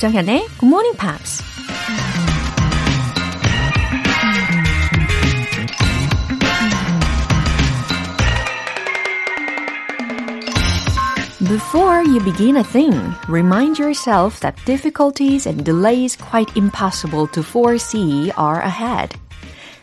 조정현의 0.00 0.46
Good 0.58 0.64
Morning 0.64 0.96
Pops. 0.96 1.42
Before 11.46 12.02
you 12.02 12.20
begin 12.24 12.56
a 12.56 12.62
thing, 12.62 12.98
remind 13.28 13.78
yourself 13.78 14.40
that 14.40 14.56
difficulties 14.64 15.46
and 15.46 15.64
delays 15.64 16.16
quite 16.16 16.50
impossible 16.56 17.26
to 17.32 17.42
foresee 17.42 18.32
are 18.38 18.62
ahead. 18.62 19.18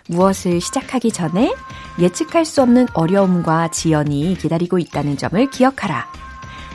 무엇을 0.07 0.61
시작하기 0.61 1.11
전에 1.11 1.53
예측할 1.99 2.43
수 2.45 2.63
없는 2.63 2.87
어려움과 2.95 3.67
지연이 3.67 4.35
기다리고 4.35 4.79
있다는 4.79 5.17
점을 5.17 5.47
기억하라. 5.51 6.07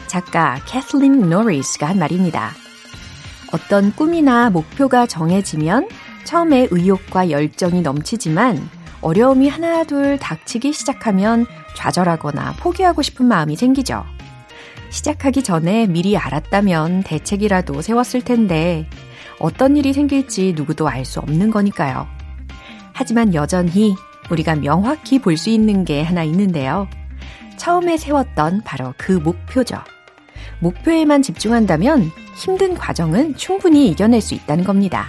작가 0.07 0.61
캐슬린 0.67 1.29
노리스가 1.29 1.89
한 1.89 1.99
말입니다. 1.99 2.62
어떤 3.53 3.93
꿈이나 3.95 4.51
목표가 4.51 5.07
정해지면 5.07 5.89
처음에 6.25 6.69
의욕과 6.71 7.31
열정이 7.31 7.83
넘치지만 7.83 8.69
어려움이 9.01 9.49
하나둘 9.49 10.19
닥치기 10.19 10.73
시작하면 10.73 11.47
좌절하거나 11.77 12.55
포기하고 12.61 13.03
싶은 13.03 13.27
마음이 13.27 13.57
생기죠. 13.57 14.05
시작하기 14.91 15.43
전에 15.43 15.87
미리 15.87 16.17
알았다면 16.17 17.03
대책이라도 17.03 17.83
세웠을 17.83 18.23
텐데 18.23 18.89
어떤 19.39 19.77
일이 19.77 19.93
생길지 19.93 20.53
누구도 20.57 20.89
알 20.89 21.05
수 21.05 21.19
없는 21.21 21.51
거니까요. 21.51 22.07
하지만 22.93 23.35
여전히 23.35 23.97
우리가 24.31 24.55
명확히 24.57 25.19
볼 25.19 25.37
수 25.37 25.51
있는 25.51 25.85
게 25.85 26.03
하나 26.03 26.23
있는데요. 26.23 26.89
처음에 27.57 27.97
세웠던 27.97 28.63
바로 28.65 28.95
그 28.97 29.13
목표죠. 29.13 29.79
목표에만 30.61 31.23
집중한다면 31.23 32.11
힘든 32.37 32.75
과정은 32.75 33.37
충분히 33.37 33.89
이겨낼 33.89 34.21
수 34.21 34.35
있다는 34.35 34.65
겁니다. 34.65 35.07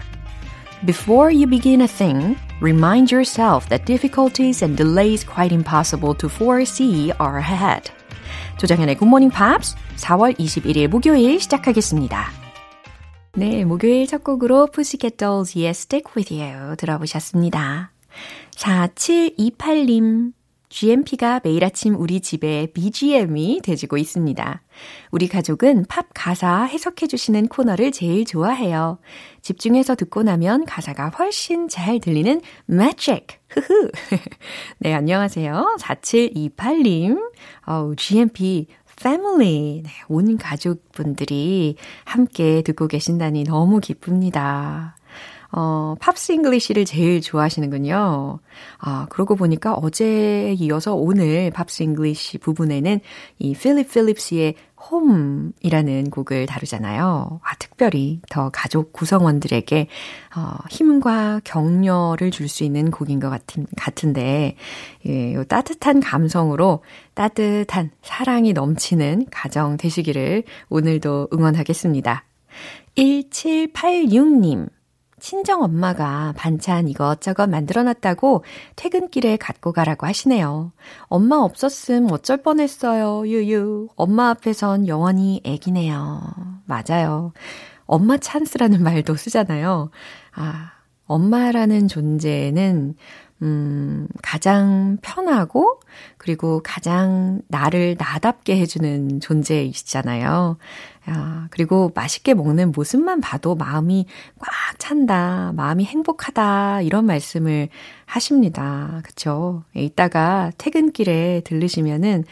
Before 0.86 1.34
you 1.34 1.48
begin 1.48 1.82
a 1.82 1.88
thing, 1.88 2.36
remind 2.62 3.14
yourself 3.14 3.70
that 3.70 3.86
difficulties 3.86 4.64
and 4.64 4.76
delays 4.76 5.26
quite 5.26 5.54
impossible 5.54 6.14
to 6.18 6.28
foresee 6.28 7.12
are 7.22 7.40
ahead. 7.40 7.92
조정현의 8.58 8.98
굿모닝 8.98 9.30
팝스 9.30 9.76
4월 9.98 10.38
21일 10.38 10.88
목요일 10.90 11.40
시작하겠습니다. 11.40 12.32
네, 13.36 13.66
목요일 13.66 14.06
첫 14.08 14.24
곡으로 14.24 14.68
Pussycat 14.68 15.18
Dolls의 15.18 15.70
Stick 15.70 16.14
With 16.16 16.34
You 16.34 16.76
들어보셨습니다. 16.76 17.92
4728님, 18.56 20.34
GMP가 20.74 21.40
매일 21.44 21.64
아침 21.64 21.94
우리 21.96 22.20
집에 22.20 22.66
BGM이 22.74 23.62
돼지고 23.64 23.98
있습니다. 23.98 24.64
우리 25.12 25.28
가족은 25.28 25.86
팝 25.88 26.08
가사 26.16 26.64
해석해 26.64 27.06
주시는 27.06 27.48
코너를 27.48 27.92
제일 27.92 28.26
좋아해요. 28.26 28.98
집중해서 29.44 29.94
듣고 29.94 30.24
나면 30.24 30.66
가사가 30.66 31.10
훨씬 31.10 31.68
잘 31.68 32.00
들리는 32.00 32.42
magic. 32.68 33.28
흐흐. 33.50 33.92
네, 34.80 34.96
안녕하세요. 34.96 35.78
4728님. 35.80 37.20
어우, 37.68 37.96
GMP 37.96 38.66
family. 39.00 39.84
네, 39.84 39.92
온 40.08 40.40
가족분들이 40.40 41.76
함께 42.04 42.64
듣고 42.64 42.88
계신다니 42.88 43.44
너무 43.44 43.80
기쁩니다. 43.80 44.96
어, 45.56 45.96
Pops 46.00 46.32
English를 46.32 46.84
제일 46.86 47.22
좋아하시는군요. 47.22 48.40
아, 48.80 49.06
그러고 49.10 49.36
보니까 49.36 49.74
어제에 49.76 50.54
이어서 50.54 50.96
오늘 50.96 51.52
Pops 51.52 51.84
English 51.84 52.40
부분에는 52.40 53.00
이 53.38 53.54
필립 53.54 53.92
필립스의 53.92 54.56
Home이라는 54.90 56.10
곡을 56.10 56.48
다루잖아요. 56.48 57.40
아, 57.44 57.56
특별히 57.60 58.20
더 58.30 58.50
가족 58.50 58.94
구성원들에게 58.94 59.88
어, 60.36 60.56
힘과 60.70 61.42
격려를 61.44 62.32
줄 62.32 62.50
수 62.50 62.64
있는 62.64 62.92
곡인 62.92 63.20
것 63.20 63.30
같은, 63.30 63.66
같은데, 63.78 64.56
예, 65.08 65.34
요 65.34 65.44
따뜻한 65.46 66.02
감성으로 66.02 66.84
따뜻한 67.14 67.92
사랑이 68.04 68.54
넘치는 68.54 69.28
가정 69.32 69.78
되시기를 69.78 70.44
오늘도 70.70 71.30
응원하겠습니다. 71.34 72.26
1786님. 72.98 74.68
친정 75.24 75.64
엄마가 75.64 76.34
반찬 76.36 76.90
이것저것 76.90 77.48
만들어 77.50 77.82
놨다고 77.84 78.44
퇴근길에 78.76 79.38
갖고 79.38 79.72
가라고 79.72 80.06
하시네요. 80.06 80.74
엄마 81.04 81.38
없었음 81.38 82.12
어쩔 82.12 82.44
뻔했어요. 82.44 83.26
유유. 83.26 83.88
엄마 83.96 84.32
앞에선 84.32 84.90
영원히 84.90 85.40
애기네요. 85.46 86.22
맞아요. 86.66 87.32
엄마 87.86 88.18
찬스라는 88.18 88.84
말도 88.84 89.16
쓰잖아요. 89.16 89.92
아, 90.36 90.72
엄마라는 91.06 91.88
존재는 91.88 92.96
음, 93.44 94.08
가장 94.22 94.98
편하고, 95.02 95.82
그리고 96.18 96.62
가장 96.64 97.42
나를 97.50 97.98
나답게 98.00 98.58
해주는 98.58 99.20
존재이시잖아요. 99.20 100.58
야, 101.10 101.48
그리고 101.52 101.92
맛있게 101.94 102.34
먹는 102.34 102.72
모습만 102.72 103.20
봐도 103.20 103.56
마음이 103.56 104.06
꽉 104.40 104.80
찬다, 104.80 105.52
마음이 105.56 105.84
행복하다, 105.84 106.82
이런 106.84 107.06
말씀을 107.06 107.68
하십니다. 108.06 109.02
그쵸? 109.04 109.64
이따가 109.76 110.52
퇴근길에 110.58 111.42
들르시면은, 111.44 112.24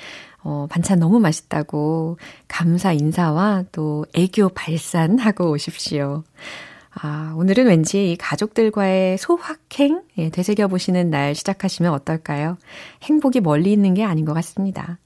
어, 0.44 0.66
반찬 0.70 1.00
너무 1.00 1.20
맛있다고 1.20 2.18
감사 2.48 2.94
인사와 2.94 3.66
또 3.72 4.06
애교 4.16 4.50
발산하고 4.50 5.52
오십시오. 5.52 6.24
아, 6.94 7.34
오늘은 7.38 7.68
왠지 7.68 8.18
가족들과의 8.19 9.18
소확행 9.18 10.02
예, 10.18 10.29
되새겨보시는 10.29 11.09
날 11.09 11.35
시작하시면 11.35 11.94
어떨까요? 11.94 12.57
행복이 13.03 13.40
멀리 13.40 13.72
있는 13.72 13.94
게 13.94 14.03
아닌 14.03 14.25
것 14.25 14.34
같습니다. 14.34 15.00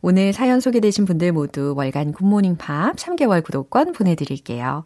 오늘 0.00 0.32
사연 0.32 0.60
소개되신 0.60 1.06
분들 1.06 1.32
모두 1.32 1.74
월간 1.76 2.12
굿모닝 2.12 2.56
팝 2.56 2.94
3개월 2.96 3.42
구독권 3.42 3.92
보내드릴게요. 3.92 4.84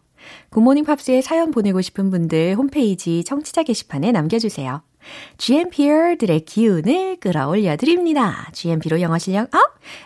굿모닝 0.51 0.85
팝스에 0.85 1.21
사연 1.21 1.51
보내고 1.51 1.81
싶은 1.81 2.11
분들 2.11 2.55
홈페이지 2.57 3.25
청취자 3.25 3.63
게시판에 3.63 4.13
남겨주세요. 4.13 4.83
GMP들의 5.39 6.41
기운을 6.45 7.17
끌어올려 7.21 7.77
드립니다. 7.77 8.49
GMP로 8.53 9.01
영어 9.01 9.19
실력 9.19 9.55
up, 9.55 9.61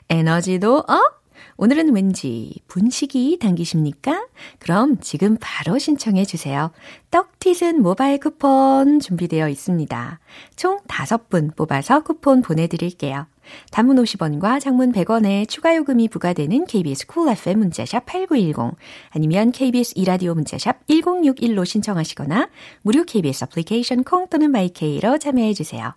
에너지도 0.09 0.78
up, 0.78 1.22
오늘은 1.62 1.95
왠지 1.95 2.56
분식이 2.67 3.39
당기십니까? 3.41 4.27
그럼 4.59 4.97
지금 5.00 5.37
바로 5.41 5.78
신청해 5.78 6.25
주세요. 6.25 6.73
떡튀순 7.12 7.83
모바일 7.83 8.19
쿠폰 8.19 8.99
준비되어 8.99 9.49
있습니다. 9.49 10.19
총 10.56 10.81
5분 10.89 11.55
뽑아서 11.55 12.01
쿠폰 12.01 12.43
보내드릴게요. 12.43 13.28
단문 13.71 13.95
50원과 13.95 14.59
장문 14.59 14.91
100원의 14.91 15.49
추가 15.49 15.77
요금이 15.77 16.09
부과되는 16.09 16.67
KBS 16.67 17.06
Cool 17.06 17.38
FM 17.39 17.61
문자샵 17.61 18.06
8910 18.06 18.77
아니면 19.11 19.53
KBS 19.53 19.93
이라디오 19.95 20.34
문자샵 20.34 20.84
1061로 20.89 21.65
신청하시거나 21.65 22.49
무료 22.83 23.05
KBS 23.05 23.45
애플리케이션 23.45 24.03
콩 24.03 24.27
또는 24.27 24.51
마이케이로 24.51 25.19
참여해 25.19 25.55
주세요. 25.55 25.95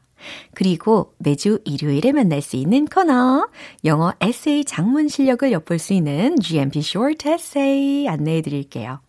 그리고 0.54 1.14
매주 1.18 1.60
일요일에 1.66 2.12
만날 2.12 2.42
수 2.42 2.56
있는 2.56 2.86
코너, 2.86 3.48
영어 3.84 4.14
에세이 4.22 4.66
작문 4.66 5.08
실력을 5.08 5.52
엿볼 5.52 5.80
수 5.80 5.94
있는 5.94 6.40
GMP 6.40 6.80
Short 6.80 7.30
Essay 7.30 8.08
안내해 8.08 8.42
드릴게요. 8.42 9.00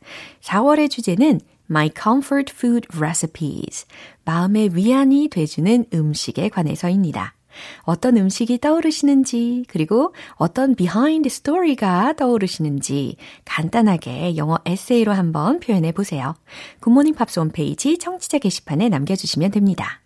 4월의 0.43 0.91
주제는 0.91 1.41
My 1.69 1.91
Comfort 2.01 2.53
Food 2.55 2.89
Recipes, 2.97 3.87
마음의 4.25 4.77
위안이 4.77 5.29
돼주는 5.29 5.87
음식에 5.93 6.49
관해서입니다. 6.49 7.35
어떤 7.83 8.17
음식이 8.17 8.59
떠오르시는지, 8.59 9.65
그리고 9.69 10.15
어떤 10.35 10.75
behind 10.75 11.27
story가 11.27 12.13
떠오르시는지 12.15 13.17
간단하게 13.45 14.37
영어 14.37 14.59
에세이로 14.65 15.13
한번 15.13 15.61
표현해 15.61 15.93
보세요. 15.93 16.35
굿모닝 16.81 17.15
팝스 17.15 17.41
홈페이지 17.41 17.99
청취자 17.99 18.39
게시판에 18.39 18.89
남겨주시면 18.89 19.51
됩니다. 19.53 20.03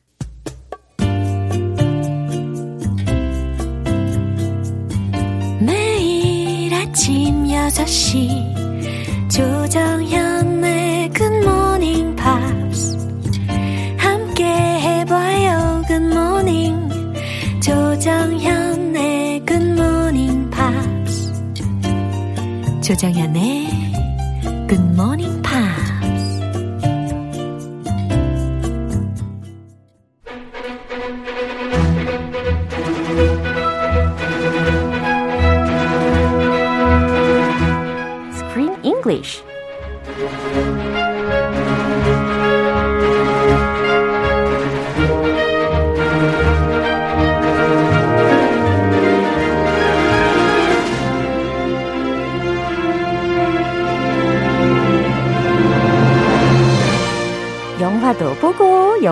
아침 6.90 7.44
6시 7.44 9.30
조정현의 9.30 11.10
굿모닝 11.10 12.16
팝스 12.16 12.98
함께 13.96 14.44
해봐요 14.44 15.82
굿모닝 15.86 16.88
조정현의 17.62 19.46
굿모닝 19.46 20.50
팝스 20.50 21.32
조정현의 22.82 23.68
굿모닝 24.68 25.39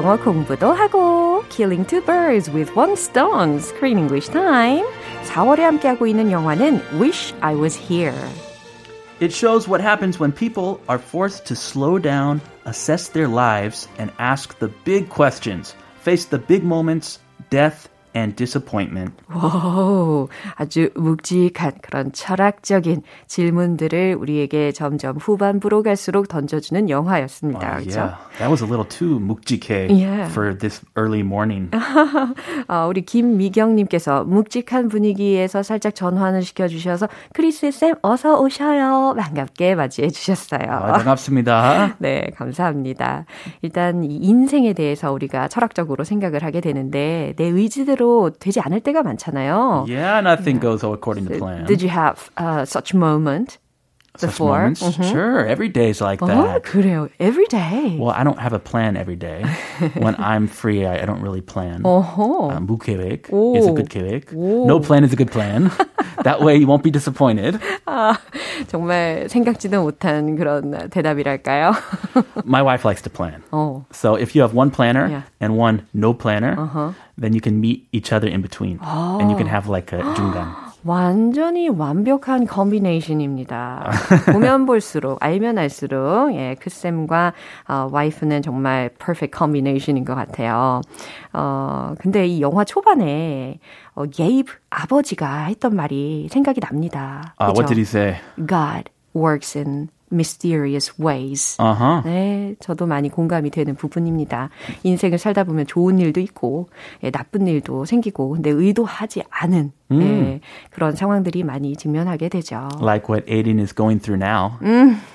영어 0.07 0.17
공부도 0.17 0.71
하고 0.73 1.43
Killing 1.49 1.87
two 1.87 2.01
birds 2.01 2.49
with 2.51 2.75
one 2.77 2.93
stone 2.93 3.57
Screen 3.59 3.97
English 3.97 4.29
Time 4.31 4.85
4월에 5.23 5.59
함께하고 5.59 6.07
있는 6.07 6.31
영화는 6.31 6.81
Wish 6.99 7.33
I 7.41 7.55
Was 7.55 7.77
Here 7.77 8.13
It 9.19 9.31
shows 9.31 9.67
what 9.67 9.79
happens 9.79 10.19
when 10.19 10.31
people 10.31 10.81
are 10.89 10.97
forced 10.97 11.45
to 11.45 11.55
slow 11.55 11.97
down, 11.97 12.41
assess 12.65 13.07
their 13.07 13.27
lives, 13.27 13.87
and 13.97 14.11
ask 14.19 14.57
the 14.59 14.69
big 14.83 15.07
questions, 15.07 15.75
face 16.01 16.25
the 16.25 16.39
big 16.39 16.65
moments, 16.65 17.19
death, 17.49 17.87
and 18.16 18.36
disappointment. 18.36 19.12
오, 19.34 20.28
아주 20.56 20.90
묵직한 20.94 21.72
그런 21.82 22.12
철학적인 22.12 23.02
질문들을 23.26 24.16
우리에게 24.18 24.72
점점 24.72 25.16
후반부로 25.16 25.82
갈수록 25.82 26.28
던져주는 26.28 26.88
영화였습니다. 26.90 27.78
Uh, 27.78 27.84
yeah, 27.86 28.16
that 28.38 28.50
was 28.50 28.62
a 28.62 28.66
little 28.66 28.86
too 28.88 29.18
묵직해 29.20 29.88
Yeah. 29.90 30.30
for 30.30 30.56
this 30.56 30.82
early 30.96 31.20
morning. 31.20 31.70
아, 32.68 32.86
우리 32.86 33.02
김미경님께서 33.02 34.24
묵직한 34.24 34.88
분위기에서 34.88 35.62
살짝 35.62 35.94
전환을 35.94 36.42
시켜주셔서 36.42 37.08
크리스 37.32 37.70
쌤 37.70 37.94
어서 38.02 38.40
오셔요. 38.40 39.14
반갑게 39.18 39.74
맞이해 39.74 40.10
주셨어요. 40.10 40.60
아, 40.70 40.92
반갑습니다. 40.92 41.96
네, 42.00 42.30
감사합니다. 42.36 43.26
일단 43.62 44.04
이 44.04 44.16
인생에 44.16 44.72
대해서 44.72 45.12
우리가 45.12 45.48
철학적으로 45.48 46.04
생각을 46.04 46.42
하게 46.42 46.60
되는데 46.60 47.34
내 47.36 47.44
의지대로 47.44 48.07
되지 48.07 48.59
않을 48.61 48.81
때가 48.81 49.03
많잖아요. 49.03 49.85
Yeah, 49.87 50.21
nothing 50.21 50.59
goes 50.59 50.83
according 50.83 51.27
to 51.27 51.37
plan. 51.37 51.65
Did 51.65 51.81
you 51.81 51.89
have 51.89 52.29
uh, 52.37 52.65
such 52.65 52.93
moment 52.93 53.57
Such 54.15 54.29
before? 54.29 54.59
moments? 54.69 54.81
Sure, 55.09 55.45
every 55.45 55.69
day's 55.69 55.99
like 55.99 56.19
어, 56.21 56.27
that. 56.27 56.63
그래요. 56.63 57.09
Every 57.19 57.45
day. 57.47 57.97
Well, 57.99 58.11
I 58.15 58.23
don't 58.23 58.39
have 58.39 58.53
a 58.53 58.59
plan 58.59 58.95
every 58.95 59.15
day. 59.15 59.43
when 59.97 60.15
I'm 60.19 60.47
free, 60.47 60.85
I, 60.85 61.01
I 61.01 61.05
don't 61.05 61.21
really 61.21 61.41
plan. 61.41 61.81
어허. 61.83 62.51
Uh, 62.53 62.59
무계획 62.61 63.29
오. 63.33 63.57
is 63.57 63.65
a 63.67 63.71
good 63.73 63.89
계획. 63.89 64.29
오. 64.35 64.65
No 64.67 64.79
plan 64.79 65.03
is 65.03 65.13
a 65.13 65.15
good 65.17 65.31
plan. 65.31 65.71
that 66.23 66.41
way 66.41 66.55
you 66.55 66.67
won't 66.67 66.83
be 66.83 66.91
disappointed. 66.91 67.59
정말 68.67 69.27
생각지도 69.29 69.81
못한 69.81 70.35
그런 70.35 70.89
대답이랄까요? 70.89 71.73
My 72.45 72.61
wife 72.61 72.85
likes 72.85 73.01
to 73.03 73.09
plan. 73.09 73.41
어. 73.51 73.85
So 73.91 74.15
if 74.15 74.35
you 74.35 74.41
have 74.41 74.53
one 74.53 74.69
planner 74.69 75.07
Yeah. 75.09 75.17
Uh-huh. 75.25 75.41
and 75.41 75.57
one 75.57 75.87
no 75.93 76.13
planner, 76.13 76.55
Then 77.18 77.32
you 77.32 77.40
can 77.40 77.60
meet 77.60 77.88
each 77.92 78.12
other 78.12 78.28
in 78.28 78.40
between. 78.40 78.78
And 78.82 79.30
you 79.30 79.36
can 79.36 79.48
have 79.48 79.68
like 79.68 79.92
a 79.92 80.02
중간. 80.14 80.68
완전히 80.84 81.68
완벽한 81.68 82.46
컨비네이션입니다. 82.46 83.90
보면 84.32 84.64
볼수록 84.64 85.18
알면 85.20 85.58
알수록 85.58 86.32
예, 86.34 86.54
크쌤과 86.60 87.32
어, 87.68 87.88
와이프는 87.90 88.42
정말 88.42 88.88
perfect 88.90 89.36
combination인 89.36 90.04
것 90.04 90.14
같아요. 90.14 90.80
어, 91.32 91.94
근데 91.98 92.26
이 92.26 92.40
영화 92.40 92.64
초반에 92.64 93.58
어, 93.96 94.04
예입 94.20 94.46
아버지가 94.70 95.44
했던 95.46 95.74
말이 95.74 96.28
생각이 96.30 96.60
납니다. 96.60 97.34
Uh, 97.40 97.52
what 97.52 97.66
did 97.66 97.76
he 97.76 97.84
say? 97.84 98.16
God 98.36 98.84
works 99.14 99.58
in 99.58 99.88
mysterious 100.10 100.92
ways. 101.00 101.56
Uh-huh. 101.60 102.02
네, 102.04 102.54
저도 102.60 102.86
많이 102.86 103.08
공감이 103.08 103.50
되는 103.50 103.74
부분입니다. 103.74 104.50
인생을 104.82 105.18
살다 105.18 105.44
보면 105.44 105.66
좋은 105.66 105.98
일도 105.98 106.20
있고, 106.20 106.68
예, 107.02 107.10
나쁜 107.10 107.46
일도 107.46 107.84
생기고, 107.84 108.30
근데 108.30 108.50
의도하지 108.50 109.22
않은 109.30 109.72
예, 109.90 110.40
그런 110.70 110.94
상황들이 110.94 111.44
많이 111.44 111.74
직면하게 111.74 112.28
되죠. 112.28 112.68
Like 112.80 113.08
what 113.08 113.24
Aiden 113.26 113.58
is 113.58 113.74
going 113.74 114.00
through 114.00 114.18
now. 114.22 114.58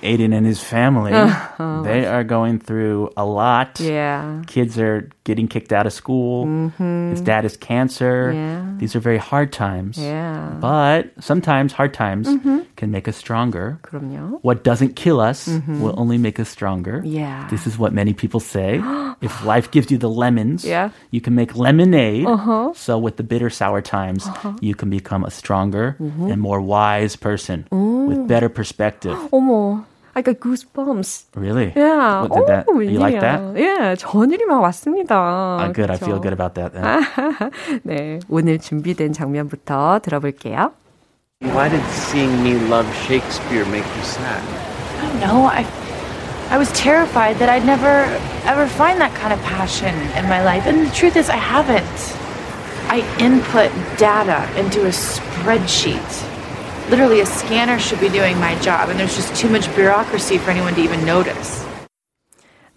Aiden 0.01 0.33
and 0.33 0.47
his 0.47 0.63
family, 0.63 1.13
they 1.83 2.07
are 2.07 2.23
going 2.23 2.57
through 2.57 3.09
a 3.15 3.23
lot. 3.23 3.79
Yeah. 3.79 4.41
Kids 4.47 4.79
are 4.79 5.09
getting 5.24 5.48
kicked 5.48 5.72
out 5.72 5.86
of 5.86 5.92
school. 5.92 6.46
His 7.10 7.20
dad 7.20 7.44
has 7.44 7.56
cancer. 7.56 8.32
Yeah. 8.32 8.62
These 8.78 8.94
are 8.96 9.00
very 9.00 9.18
hard 9.18 9.52
times. 9.52 9.98
Yeah. 9.98 10.54
But 10.60 11.10
sometimes 11.20 11.72
hard 11.72 11.92
times 11.94 12.28
can 12.76 12.90
make 12.90 13.08
us 13.08 13.16
stronger. 13.16 13.78
그럼요. 13.82 14.38
What 14.42 14.62
doesn't 14.64 14.94
kill 14.96 15.20
us 15.20 15.48
will 15.80 15.94
only 15.98 16.18
make 16.18 16.38
us 16.38 16.48
stronger. 16.48 17.02
Yeah. 17.04 17.46
This 17.50 17.66
is 17.66 17.78
what 17.78 17.92
many 17.92 18.12
people 18.14 18.40
say. 18.40 18.80
if 19.20 19.44
life 19.44 19.70
gives 19.70 19.90
you 19.90 19.98
the 19.98 20.08
lemons, 20.08 20.64
Yeah. 20.64 20.90
you 21.10 21.20
can 21.20 21.34
make 21.34 21.56
lemonade. 21.56 22.26
So 22.76 22.98
with 22.98 23.16
the 23.16 23.24
bitter 23.26 23.50
sour 23.50 23.80
times, 23.82 24.28
you 24.60 24.74
can 24.74 24.90
become 24.90 25.24
a 25.24 25.30
stronger 25.30 25.96
and 25.98 26.40
more 26.40 26.60
wise 26.60 27.16
person 27.16 27.66
with 27.70 28.26
better 28.28 28.48
perspective. 28.48 29.18
어머. 29.32 29.84
I 30.14 30.22
got 30.22 30.40
goosebumps. 30.40 31.26
Really? 31.36 31.72
Yeah. 31.76 32.22
What 32.26 32.34
did 32.34 32.46
that? 32.48 32.66
오, 32.66 32.82
you 32.82 32.98
like 32.98 33.14
웬일이야. 33.14 33.20
that? 33.20 33.40
예, 33.56 33.94
전율이 33.96 34.46
막 34.46 34.60
왔습니다. 34.62 35.62
Uh, 35.62 35.72
good. 35.72 35.90
I 35.90 35.96
그쵸? 35.96 36.06
feel 36.06 36.18
good 36.20 36.32
about 36.32 36.54
that. 36.54 36.72
Then. 36.74 37.80
네, 37.84 38.18
오늘 38.28 38.58
준비된 38.58 39.12
장면부터 39.12 40.00
들어볼게요. 40.02 40.72
Why 41.42 41.68
did 41.68 41.82
seeing 42.10 42.42
me 42.42 42.58
love 42.68 42.86
Shakespeare 43.06 43.64
make 43.66 43.86
you 43.94 44.02
sad? 44.02 44.42
I 44.98 45.06
don't 45.06 45.20
know. 45.20 45.46
I, 45.46 45.64
I 46.50 46.58
was 46.58 46.72
terrified 46.72 47.38
that 47.38 47.48
I'd 47.48 47.64
never 47.64 48.02
ever 48.44 48.66
find 48.66 48.98
that 49.00 49.14
kind 49.14 49.32
of 49.32 49.38
passion 49.46 49.94
in 50.18 50.26
my 50.26 50.42
life. 50.42 50.66
And 50.66 50.84
the 50.84 50.90
truth 50.90 51.14
is, 51.14 51.30
I 51.30 51.36
haven't. 51.38 51.86
I 52.90 53.04
input 53.20 53.70
data 53.98 54.48
into 54.58 54.82
a 54.86 54.90
spreadsheet. 54.90 56.02
Literally, 56.90 57.20
a 57.20 57.26
scanner 57.26 57.78
should 57.78 58.00
be 58.00 58.08
doing 58.08 58.38
my 58.40 58.54
job, 58.60 58.88
and 58.88 58.98
there's 58.98 59.14
just 59.14 59.34
too 59.36 59.48
much 59.48 59.68
bureaucracy 59.74 60.38
for 60.38 60.50
anyone 60.50 60.74
to 60.74 60.80
even 60.80 61.04
notice. 61.04 61.64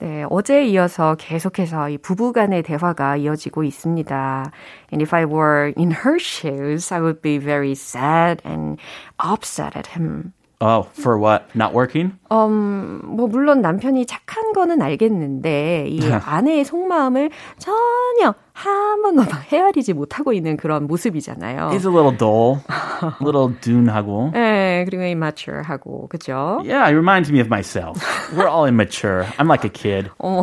네, 0.01 0.25
어제에 0.27 0.65
이어서 0.65 1.15
계속해서 1.15 1.89
이 1.89 1.97
부부 1.99 2.33
간의 2.33 2.63
대화가 2.63 3.17
이어지고 3.17 3.63
있습니다. 3.63 4.51
And 4.91 5.01
if 5.03 5.13
I 5.13 5.25
were 5.25 5.71
in 5.77 5.91
her 5.91 6.17
shoes, 6.17 6.91
I 6.91 6.99
would 6.99 7.21
be 7.21 7.37
very 7.37 7.75
sad 7.75 8.41
and 8.43 8.81
upset 9.23 9.77
at 9.77 9.95
him. 9.95 10.33
Oh, 10.58 10.86
for 10.98 11.18
what? 11.18 11.44
Not 11.54 11.74
working? 11.74 12.12
음, 12.32 13.00
뭐 13.04 13.26
물론 13.28 13.60
남편이 13.60 14.06
착한 14.06 14.52
거는 14.54 14.80
알겠는데 14.80 15.86
이 15.88 16.00
아내의 16.10 16.64
속마음을 16.64 17.30
전혀 17.58 18.34
한 18.54 19.02
번도 19.02 19.24
막 19.30 19.52
헤아리지 19.52 19.92
못하고 19.92 20.32
있는 20.32 20.56
그런 20.56 20.86
모습이잖아요. 20.86 21.68
He's 21.72 21.84
a 21.84 21.92
little 21.92 22.16
dull, 22.16 22.62
a 23.02 23.12
little 23.20 23.54
둔하고. 23.60 24.30
네, 24.34 24.84
그리고 24.86 25.02
immature하고 25.04 26.08
그죠? 26.08 26.62
Yeah, 26.64 26.88
it 26.88 26.94
reminds 26.96 27.30
me 27.30 27.40
of 27.40 27.48
myself. 27.48 28.00
We're 28.34 28.48
all 28.48 28.64
immature. 28.64 29.26
I'm 29.38 29.46
like 29.48 29.64
a 29.64 29.70
kid. 29.70 30.10
어머, 30.18 30.42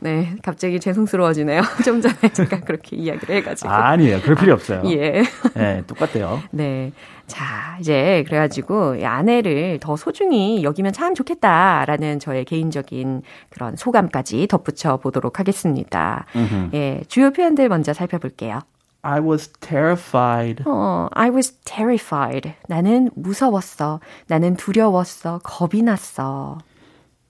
네, 0.00 0.34
갑자기 0.42 0.80
죄송스러워지네요. 0.80 1.62
좀 1.84 2.00
전에 2.00 2.32
제가 2.32 2.60
그렇게 2.60 2.96
이야기를 2.96 3.36
해가지고. 3.36 3.70
아니에요. 3.70 4.20
그럴 4.22 4.34
필요 4.34 4.52
없어요. 4.54 4.82
예. 4.86 5.22
네, 5.54 5.84
똑같아요. 5.86 6.42
네. 6.50 6.90
자, 7.26 7.76
이제 7.80 8.22
그래가지고 8.26 8.96
이 8.96 9.04
아내를 9.04 9.78
더 9.80 9.96
소중히 9.96 10.62
여기면 10.62 10.92
참 10.92 11.14
좋겠다라는 11.14 12.18
저의 12.18 12.44
개인적인 12.44 13.22
그런 13.50 13.76
소감까지 13.76 14.46
덧붙여 14.46 14.98
보도록 14.98 15.38
하겠습니다. 15.38 16.26
예, 16.74 17.02
주요 17.08 17.30
표현들 17.32 17.68
먼저 17.68 17.92
살펴볼게요. 17.92 18.60
I 19.02 19.20
was 19.20 19.48
terrified. 19.60 20.64
어, 20.66 21.08
I 21.12 21.28
was 21.30 21.52
terrified. 21.64 22.54
나는 22.68 23.10
무서웠어. 23.14 24.00
나는 24.26 24.56
두려웠어. 24.56 25.40
겁이 25.42 25.82
났어. 25.82 26.58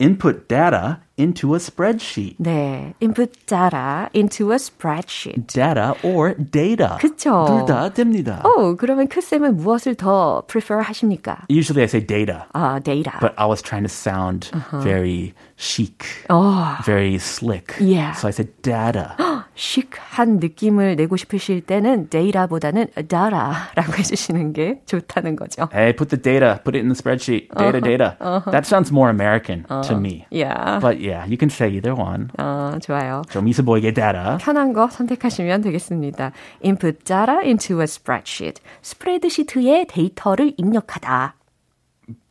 Input 0.02 0.48
data 0.48 1.02
into 1.18 1.54
a 1.56 1.58
spreadsheet. 1.60 2.38
네, 2.40 2.94
input 3.02 3.34
data 3.46 4.10
into 4.14 4.54
a 4.54 4.56
spreadsheet. 4.56 5.46
Data 5.48 5.94
or 6.04 6.36
data. 6.36 6.98
그쵸. 7.02 7.44
둘 7.46 7.66
다 7.66 7.90
됩니다. 7.90 8.42
어, 8.46 8.76
그러면 8.78 9.10
크쌤은 9.10 9.58
무엇을 9.58 9.96
더 9.96 10.44
prefer 10.48 10.80
하십니까? 10.82 11.40
Usually 11.50 11.82
I 11.84 11.88
say 11.90 12.00
data, 12.00 12.46
아, 12.54 12.80
data. 12.82 13.12
but 13.20 13.34
I 13.38 13.46
was 13.46 13.62
trying 13.62 13.84
to 13.84 13.90
sound 13.90 14.50
very 14.82 15.34
chic, 15.58 16.06
어, 16.30 16.78
very 16.86 17.18
slick. 17.20 17.76
Yeah. 17.82 18.14
So 18.14 18.30
I 18.30 18.32
said 18.32 18.48
data. 18.62 19.18
시크한 19.55 20.39
느낌을 20.39 20.97
내고 20.97 21.17
싶으실 21.17 21.61
때는 21.63 22.09
data보다는 22.11 22.89
data라고 23.09 23.93
해주시는 23.99 24.53
게 24.53 24.81
좋다는 24.87 25.37
거죠. 25.37 25.69
hey, 25.73 25.93
put 25.95 26.09
the 26.11 26.21
data, 26.21 26.59
put 26.63 26.77
it 26.77 26.83
in 26.83 26.89
the 26.89 26.95
spreadsheet. 26.95 27.49
Data, 27.57 27.81
data. 27.81 28.17
That 28.51 28.67
sounds 28.67 28.91
more 28.93 29.11
American 29.11 29.65
to 29.89 29.97
me. 29.97 30.27
Yeah. 30.31 30.79
But 30.81 31.01
yeah, 31.01 31.25
you 31.27 31.37
can 31.39 31.51
say 31.51 31.71
either 31.71 31.95
one. 31.95 32.31
어, 32.39 32.79
좋아요. 32.83 33.23
좀 33.31 33.47
있어 33.49 33.63
보이게 33.63 33.93
data. 33.93 34.39
편한 34.41 34.73
거 34.73 34.89
선택하시면 34.89 35.63
되겠습니다. 35.63 36.33
Input 36.65 37.05
data 37.05 37.39
into 37.45 37.81
a 37.81 37.85
spreadsheet. 37.85 38.61
스프레드시트에 38.83 39.87
데이터를 39.89 40.53
입력하다. 40.57 41.35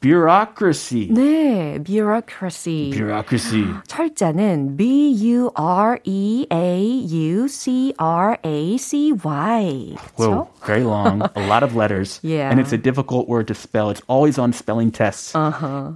Bureaucracy. 0.03 1.07
네, 1.10 1.79
bureaucracy. 1.81 2.91
bureaucracy. 2.91 3.63
철자는 3.88 4.75
B-U-R-E-A-U-C-R-A-C-Y. 8.63 9.95
Whoa, 10.17 10.48
very 10.65 10.83
long, 10.83 11.22
a 11.36 11.48
lot 11.48 11.63
of 11.63 11.75
letters. 11.75 12.19
Yeah. 12.22 12.50
And 12.51 12.60
it's 12.60 12.74
a 12.74 12.77
difficult 12.77 13.29
word 13.29 13.48
to 13.48 13.53
spell. 13.55 13.89
It's 13.89 14.01
always 14.07 14.38
on 14.38 14.51
spelling 14.51 14.91
tests 14.91 15.33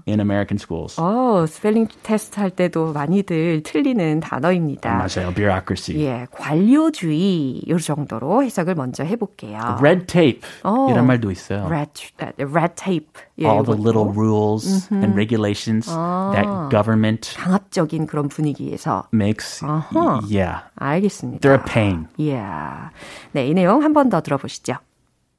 in 0.06 0.20
American 0.22 0.58
schools. 0.58 0.96
어, 0.98 1.46
스펠링 1.46 1.88
테스트 2.04 2.40
할 2.40 2.50
때도 2.52 2.94
많이들 2.94 3.64
틀리는 3.64 4.22
단어입니다. 4.22 4.96
맞아요, 4.96 5.34
bureaucracy. 5.34 6.00
예, 6.02 6.28
관료주의 6.32 7.64
요 7.68 7.78
정도로 7.78 8.44
해석을 8.44 8.76
먼저 8.76 9.04
해볼게요. 9.04 9.78
Red 9.82 10.06
tape. 10.08 10.42
어. 10.64 10.88
이런 10.90 11.06
말도 11.08 11.30
있어요. 11.32 11.68
red, 11.70 11.92
uh, 12.22 12.32
red 12.50 12.76
tape. 12.76 13.08
예, 13.40 13.46
All 13.46 13.64
the 13.66 13.74
요것도 13.78 13.84
little 13.97 14.07
rules 14.13 14.89
and 14.91 15.15
regulations 15.17 15.87
that 15.87 16.47
government 16.71 17.35
강압적인 17.37 18.07
그런 18.07 18.29
분위기에서 18.29 19.05
makes. 19.13 19.61
아하. 19.63 20.21
Yeah. 20.29 20.63
알겠습니다. 20.79 21.41
They're 21.41 21.61
a 21.61 21.65
pain. 21.65 22.09
Yeah. 22.17 22.91
네, 23.33 23.47
이 23.49 23.55
내용 23.55 23.83
한 23.83 23.93
번 23.93 24.09
더 24.11 24.21
들어보시죠. 24.21 24.77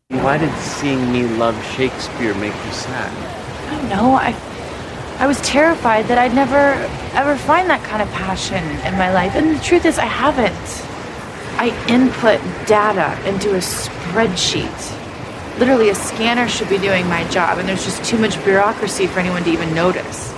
Why 0.09 0.37
did 0.37 0.51
seeing 0.59 1.11
me 1.11 1.23
love 1.37 1.55
Shakespeare 1.75 2.33
make 2.35 2.53
you 2.53 2.71
sad? 2.71 3.09
I 3.71 3.77
don't 3.77 3.89
know. 3.89 4.13
I 4.15 4.35
I 5.19 5.27
was 5.27 5.39
terrified 5.41 6.05
that 6.09 6.17
I'd 6.17 6.33
never 6.35 6.73
ever 7.13 7.35
find 7.37 7.69
that 7.69 7.81
kind 7.83 8.01
of 8.01 8.09
passion 8.11 8.61
in 8.85 8.97
my 8.97 9.13
life. 9.13 9.35
And 9.35 9.55
the 9.55 9.61
truth 9.63 9.85
is 9.85 9.97
I 9.97 10.05
haven't. 10.09 10.67
I 11.57 11.69
input 11.87 12.41
data 12.65 13.13
into 13.29 13.53
a 13.53 13.61
spreadsheet. 13.61 14.73
Literally 15.58 15.90
a 15.90 15.94
scanner 15.94 16.46
should 16.46 16.68
be 16.68 16.78
doing 16.78 17.08
my 17.08 17.24
job 17.30 17.58
and 17.58 17.68
there's 17.68 17.84
just 17.84 18.04
too 18.04 18.16
much 18.16 18.38
bureaucracy 18.44 19.08
for 19.08 19.18
anyone 19.18 19.42
to 19.42 19.50
even 19.50 19.74
notice. 19.74 20.32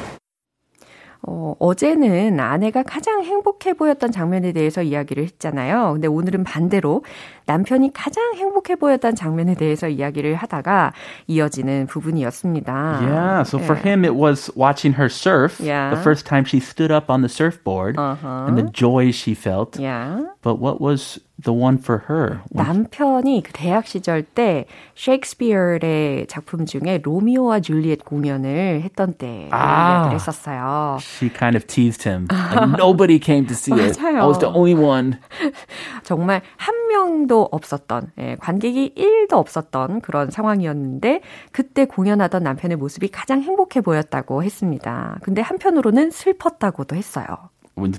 어, 1.22 1.54
어제는 1.58 2.40
아내가 2.40 2.82
가장 2.82 3.22
행복해 3.22 3.74
보였던 3.74 4.10
장면에 4.10 4.52
대해서 4.52 4.82
이야기를 4.82 5.24
했잖아요. 5.24 5.92
근데 5.92 6.08
오늘은 6.08 6.44
반대로 6.44 7.04
남편이 7.44 7.92
가장 7.92 8.32
행복해 8.34 8.76
보였던 8.76 9.14
장면에 9.14 9.54
대해서 9.54 9.88
이야기를 9.88 10.34
하다가 10.36 10.94
이어지는 11.26 11.86
부분이었습니다. 11.88 12.72
Yeah, 13.02 13.42
so 13.42 13.58
for 13.58 13.76
예. 13.84 13.90
him 13.90 14.04
it 14.04 14.14
was 14.14 14.50
watching 14.56 14.96
her 14.96 15.10
surf. 15.10 15.60
Yeah. 15.60 15.94
The 15.94 16.00
first 16.00 16.24
time 16.24 16.46
she 16.46 16.58
stood 16.58 16.90
up 16.90 17.10
on 17.10 17.20
the 17.20 17.28
surfboard 17.28 17.98
and 17.98 18.56
the 18.56 18.70
joy 18.72 19.10
she 19.12 19.34
felt. 19.34 19.78
Yeah. 19.78 20.24
But 20.42 20.58
what 20.58 20.80
was 20.80 21.20
the 21.42 21.52
one 21.52 21.76
for 21.76 22.04
her? 22.08 22.40
남편이 22.50 23.42
그 23.42 23.52
대학 23.52 23.86
시절 23.86 24.22
때 24.22 24.64
셰익스피어의 24.94 26.26
작품 26.28 26.64
중에 26.64 27.00
로미오와 27.02 27.60
줄리엣 27.60 28.04
공연을 28.06 28.80
했던 28.82 29.12
때 29.12 29.48
아. 29.52 30.08
했었어요. 30.10 30.96
She 31.00 31.30
kind 31.30 31.56
of 31.56 31.66
teased 31.66 32.08
him. 32.08 32.26
Like 32.30 32.70
nobody 32.78 33.20
came 33.22 33.46
to 33.48 33.54
see 33.54 33.74
it. 33.74 34.00
I 34.00 34.24
was 34.24 34.38
the 34.38 34.48
only 34.48 34.74
one. 34.74 35.18
정말 36.04 36.40
한 36.56 36.88
명도 36.88 37.48
없었던, 37.52 38.12
예, 38.18 38.36
관객이 38.40 38.94
1도 38.96 39.34
없었던 39.34 40.00
그런 40.00 40.30
상황이었는데, 40.30 41.20
그때 41.52 41.84
공연하던 41.84 42.42
남편의 42.42 42.78
모습이 42.78 43.08
가장 43.08 43.42
행복해 43.42 43.82
보였다고 43.82 44.42
했습니다. 44.42 45.18
근데 45.22 45.42
한편으로는 45.42 46.10
슬펐다고도 46.10 46.96
했어요. 46.96 47.49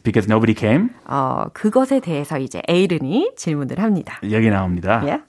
Because 0.03 0.27
nobody 0.27 0.53
came? 0.53 0.89
어, 1.05 1.45
그것에 1.53 1.99
대해서 1.99 2.37
이제 2.39 2.61
에이른이 2.67 3.31
질문을 3.35 3.79
합니다. 3.79 4.19
여기 4.29 4.49
나옵니다. 4.49 5.01
Yeah? 5.03 5.23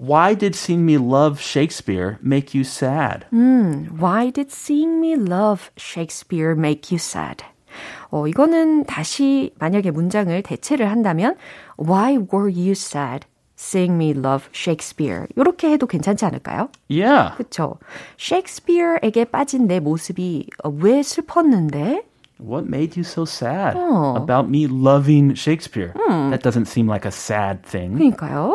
Why 0.00 0.34
did 0.36 0.54
seeing 0.56 0.84
me 0.84 0.94
love 0.96 1.40
Shakespeare 1.40 2.18
make 2.24 2.54
you 2.54 2.62
sad? 2.62 3.26
Why 3.32 4.30
did 4.30 4.50
seeing 4.52 4.98
me 5.00 5.14
love 5.14 5.70
Shakespeare 5.76 6.52
make 6.52 6.92
you 6.92 6.98
sad? 6.98 7.44
어, 8.10 8.26
이거는 8.28 8.84
다시 8.84 9.52
만약에 9.58 9.90
문장을 9.90 10.40
대체를 10.42 10.90
한다면 10.90 11.36
Why 11.78 12.16
were 12.32 12.48
you 12.50 12.70
sad 12.72 13.26
seeing 13.58 13.94
me 13.94 14.10
love 14.10 14.46
Shakespeare? 14.54 15.26
이렇게 15.36 15.70
해도 15.72 15.86
괜찮지 15.88 16.24
않을까요? 16.24 16.68
Yeah. 16.88 17.36
그쵸. 17.36 17.78
셰익스피어에게 18.18 19.24
빠진 19.26 19.66
내 19.66 19.80
모습이 19.80 20.46
어, 20.62 20.68
왜 20.70 21.02
슬펐는데? 21.02 22.04
What 22.39 22.65
made 22.67 22.97
you 22.97 23.03
so 23.03 23.23
sad 23.25 23.75
Oh. 23.77 24.15
about 24.15 24.49
me 24.49 24.67
loving 24.67 25.33
Shakespeare? 25.35 25.93
That 26.31 26.41
doesn't 26.43 26.65
seem 26.67 26.87
like 26.87 27.05
a 27.05 27.11
sad 27.11 27.63
thing. 27.63 27.95
그러니까요. 27.97 28.53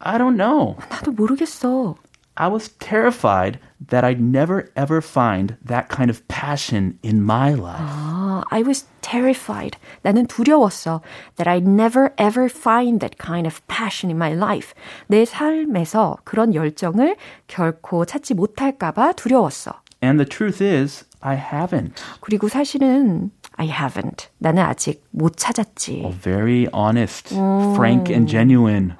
I 0.00 0.18
don't 0.18 0.36
know. 0.36 0.76
나도 0.90 1.12
모르겠어. 1.12 1.96
I 2.34 2.48
was 2.48 2.70
terrified 2.80 3.58
that 3.88 4.04
I'd 4.04 4.20
never 4.20 4.70
ever 4.74 5.00
find 5.02 5.56
that 5.64 5.88
kind 5.90 6.08
of 6.10 6.26
passion 6.28 6.98
in 7.02 7.20
my 7.22 7.52
life. 7.52 7.78
아, 7.78 8.42
I 8.50 8.62
was 8.62 8.86
terrified. 9.02 9.76
나는 10.02 10.26
두려웠어. 10.26 11.02
That 11.36 11.46
I'd 11.46 11.68
never 11.68 12.12
ever 12.18 12.48
find 12.48 13.00
that 13.00 13.16
kind 13.18 13.46
of 13.46 13.60
passion 13.68 14.10
in 14.10 14.16
my 14.16 14.32
life. 14.34 14.72
내 15.08 15.24
삶에서 15.26 16.16
그런 16.24 16.54
열정을 16.54 17.16
결코 17.48 18.04
찾지 18.06 18.34
못할까봐 18.34 19.12
두려웠어. 19.12 19.72
And 20.01 20.19
the 20.19 20.29
truth 20.29 20.61
is, 20.61 21.05
I 21.21 21.37
haven't. 21.37 22.01
그리고 22.21 22.47
사실은 22.47 23.31
I 23.55 23.67
haven't. 23.69 24.27
나는 24.37 24.63
아직 24.63 25.03
못 25.11 25.37
찾았지. 25.37 26.01
Oh, 26.05 26.15
very 26.21 26.67
honest, 26.73 27.33
frank, 27.75 28.13
and 28.13 28.29
genuine. 28.29 28.93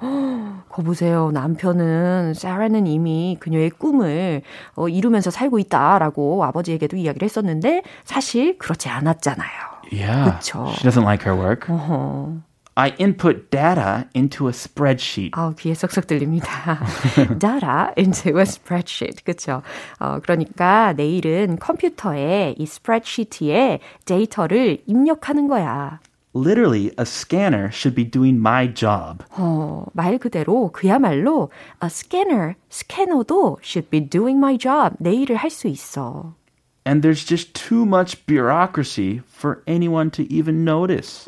거 0.78 0.82
보세요. 0.82 1.30
남편은 1.32 2.34
사라는 2.34 2.86
이미 2.86 3.36
그녀의 3.40 3.70
꿈을 3.70 4.42
어, 4.76 4.88
이루면서 4.88 5.30
살고 5.30 5.58
있다라고 5.58 6.44
아버지에게도 6.44 6.96
이야기를 6.96 7.26
했었는데 7.26 7.82
사실 8.04 8.58
그렇지 8.58 8.88
않았잖아요. 8.88 9.48
Yeah. 9.90 10.38
그쵸. 10.38 10.68
She 10.76 10.82
doesn't 10.88 11.02
like 11.02 11.24
her 11.24 11.34
work. 11.36 11.66
I 12.78 12.94
input 13.00 13.50
data 13.50 14.06
into 14.14 14.46
a 14.46 14.52
spreadsheet. 14.52 15.32
아우 15.32 15.52
귀에 15.56 15.74
쏙쏙 15.74 16.06
들립니다. 16.06 16.78
data 17.40 17.90
into 17.98 18.38
a 18.38 18.42
spreadsheet. 18.42 19.24
그렇죠. 19.24 19.62
어, 19.98 20.20
그러니까 20.22 20.92
내일은 20.92 21.58
컴퓨터에 21.58 22.54
이 22.56 22.66
스프레드시트에 22.66 23.80
데이터를 24.04 24.78
입력하는 24.86 25.48
거야. 25.48 25.98
Literally, 26.36 26.92
a 27.00 27.02
scanner 27.02 27.68
should 27.72 27.96
be 27.96 28.08
doing 28.08 28.38
my 28.38 28.72
job. 28.72 29.24
어, 29.36 29.86
말 29.92 30.16
그대로 30.18 30.70
그야말로 30.72 31.50
a 31.82 31.86
scanner, 31.86 32.54
스캐너도 32.68 33.58
should 33.60 33.90
be 33.90 34.08
doing 34.08 34.38
my 34.38 34.56
job. 34.56 34.94
내 35.00 35.12
일을 35.14 35.34
할 35.34 35.50
수 35.50 35.66
있어. 35.66 36.34
And 36.87 37.01
there's 37.01 37.23
just 37.23 37.53
too 37.53 37.85
much 37.85 38.25
bureaucracy 38.25 39.21
for 39.25 39.63
anyone 39.65 40.11
to 40.11 40.27
even 40.29 40.65
notice. 40.65 41.23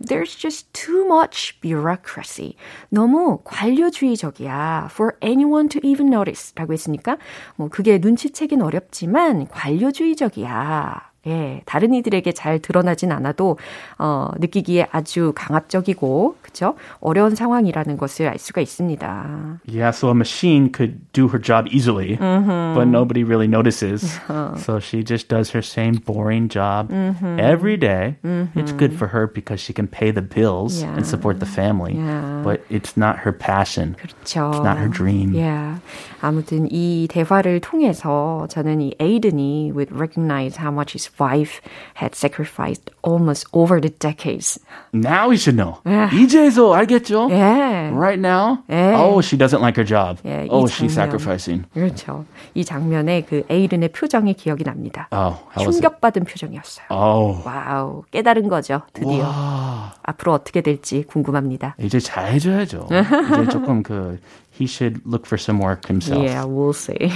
There's 0.00 0.34
just 0.34 0.72
too 0.72 1.04
much 1.06 1.60
bureaucracy. 1.60 2.56
너무 2.90 3.42
관료주의적이야. 3.44 4.88
For 4.90 5.18
anyone 5.22 5.68
to 5.68 5.80
even 5.86 6.08
notice. 6.08 6.54
라고 6.56 6.72
했으니까, 6.72 7.18
뭐, 7.56 7.68
그게 7.68 7.98
눈치채긴 7.98 8.62
어렵지만, 8.62 9.46
관료주의적이야. 9.48 11.07
예, 11.27 11.61
다른 11.65 11.93
이들에게 11.93 12.31
잘 12.31 12.59
드러나진 12.59 13.11
않아도, 13.11 13.57
어, 13.97 14.29
느끼기에 14.39 14.87
아주 14.91 15.33
강압적이고, 15.35 16.37
그쵸? 16.41 16.75
어려운 17.01 17.35
상황이라는 17.35 17.97
것을 17.97 18.27
알 18.29 18.37
수가 18.39 18.61
있습니다. 18.61 19.59
Yeah, 19.67 19.89
so 19.91 20.07
a 20.09 20.15
machine 20.15 20.71
could 20.71 20.99
do 21.11 21.27
her 21.27 21.37
job 21.41 21.67
easily, 21.71 22.15
but 22.17 22.85
nobody 22.87 23.23
really 23.23 23.47
notices. 23.47 24.19
So 24.63 24.79
she 24.79 25.03
just 25.03 25.27
does 25.27 25.51
her 25.51 25.61
same 25.61 25.95
boring 26.05 26.47
job 26.47 26.89
every 27.37 27.75
day. 27.77 28.15
It's 28.55 28.71
good 28.71 28.93
for 28.93 29.07
her 29.07 29.27
because 29.27 29.59
she 29.59 29.73
can 29.73 29.87
pay 29.87 30.11
the 30.11 30.21
bills 30.23 30.81
Yeah. 30.81 30.95
and 30.95 31.05
support 31.05 31.39
the 31.39 31.45
family, 31.45 31.95
Yeah. 31.99 32.41
but 32.43 32.61
it's 32.69 32.95
not 32.95 33.19
her 33.27 33.33
passion. 33.35 33.95
그렇죠. 33.99 34.51
It's 34.55 34.63
not 34.63 34.77
her 34.79 34.87
dream. 34.87 35.33
Yeah. 35.35 35.79
아무튼 36.21 36.67
이 36.71 37.07
대화를 37.09 37.59
통해서 37.59 38.47
저는 38.49 38.81
이 38.81 38.93
에이든이 38.99 39.71
would 39.73 39.93
recognize 39.93 40.57
how 40.59 40.71
much 40.71 40.93
his 40.93 41.09
wife 41.19 41.61
had 42.01 42.15
sacrificed 42.15 42.91
almost 43.03 43.47
over 43.53 43.79
the 43.79 43.89
decades. 43.89 44.59
Now 44.93 45.29
we 45.29 45.37
should 45.37 45.55
know. 45.55 45.79
Yeah. 45.85 46.09
이제서 46.13 46.73
알겠죠? 46.73 47.29
예. 47.31 47.91
Right 47.93 48.19
now? 48.19 48.63
Yeah. 48.69 48.99
Oh, 48.99 49.21
she 49.21 49.37
doesn't 49.37 49.61
like 49.61 49.77
her 49.77 49.85
job. 49.85 50.19
Yeah, 50.23 50.45
이 50.45 50.49
oh, 50.51 50.67
she's 50.67 50.93
sacrificing. 50.93 51.65
그렇죠. 51.73 52.25
이 52.53 52.63
장면에 52.65 53.21
그 53.21 53.43
에이든의 53.49 53.89
표정이 53.89 54.33
기억이 54.33 54.63
납니다. 54.63 55.07
Oh? 55.11 55.37
충격받은 55.57 56.25
표정이었어요. 56.25 56.87
Oh. 56.89 57.41
와우, 57.45 58.03
깨달은 58.11 58.49
거죠, 58.49 58.81
드디어. 58.93 59.23
와. 59.23 59.93
앞으로 60.03 60.33
어떻게 60.33 60.61
될지 60.61 61.03
궁금합니다. 61.03 61.75
이제 61.79 61.99
잘해줘야죠. 61.99 62.87
이제 62.89 63.47
조금 63.49 63.83
그 63.83 64.19
he 64.58 64.66
should 64.66 65.04
look 65.04 65.26
for 65.26 65.36
some 65.36 65.58
work 65.58 65.86
himself. 65.86 66.22
Yeah, 66.24 66.44
we'll 66.44 66.72
see. 66.72 67.10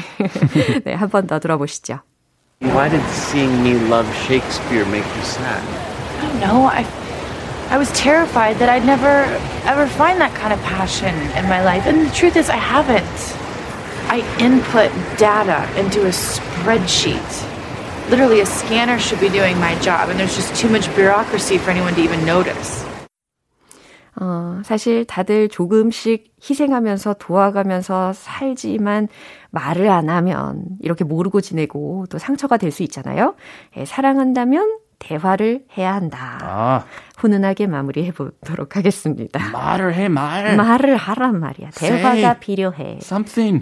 네, 0.84 0.94
한 0.94 1.08
번 1.08 1.26
더 1.26 1.38
들어보시죠. 1.38 2.00
Why 2.60 2.88
did 2.88 3.02
seeing 3.10 3.62
me 3.62 3.74
love 3.88 4.06
Shakespeare 4.26 4.84
make 4.86 5.06
you 5.06 5.22
sad? 5.22 5.62
I 6.18 6.26
don't 6.26 6.40
know. 6.40 6.66
I 6.66 6.84
I 7.70 7.76
was 7.78 7.92
terrified 7.92 8.56
that 8.58 8.68
I'd 8.68 8.84
never 8.84 9.22
ever 9.64 9.86
find 9.86 10.20
that 10.20 10.34
kind 10.34 10.52
of 10.52 10.60
passion 10.62 11.14
in 11.38 11.46
my 11.48 11.62
life. 11.62 11.86
And 11.86 12.06
the 12.06 12.14
truth 12.14 12.34
is 12.36 12.50
I 12.50 12.56
haven't. 12.56 13.18
I 14.10 14.24
input 14.40 14.90
data 15.18 15.68
into 15.78 16.06
a 16.06 16.10
spreadsheet. 16.10 17.30
Literally, 18.10 18.40
a 18.40 18.46
scanner 18.46 18.98
should 18.98 19.20
be 19.20 19.28
doing 19.28 19.60
my 19.60 19.78
job, 19.80 20.08
and 20.08 20.18
there's 20.18 20.34
just 20.34 20.56
too 20.56 20.68
much 20.70 20.88
bureaucracy 20.96 21.58
for 21.58 21.70
anyone 21.70 21.94
to 21.94 22.00
even 22.00 22.24
notice. 22.24 22.82
어, 24.23 24.61
사실 24.63 25.03
다들 25.05 25.49
조금씩 25.49 26.33
희생하면서 26.49 27.15
도와가면서 27.19 28.13
살지만 28.13 29.09
말을 29.51 29.89
안 29.89 30.09
하면 30.09 30.65
이렇게 30.81 31.03
모르고 31.03 31.41
지내고 31.41 32.05
또 32.09 32.17
상처가 32.17 32.55
될 32.57 32.71
수 32.71 32.83
있잖아요. 32.83 33.35
예, 33.77 33.85
사랑한다면 33.85 34.79
대화를 35.03 35.63
해야 35.77 35.93
한다. 35.93 36.39
아. 36.41 36.83
훈훈하게 37.17 37.67
마무리해 37.67 38.11
보도록 38.11 38.75
하겠습니다. 38.75 39.49
말을 39.51 39.93
해, 39.93 40.07
말. 40.09 40.55
말을 40.57 40.95
하란 40.97 41.39
말이야. 41.39 41.69
대화가 41.75 42.15
Say 42.15 42.39
필요해. 42.39 42.97
Something. 43.01 43.61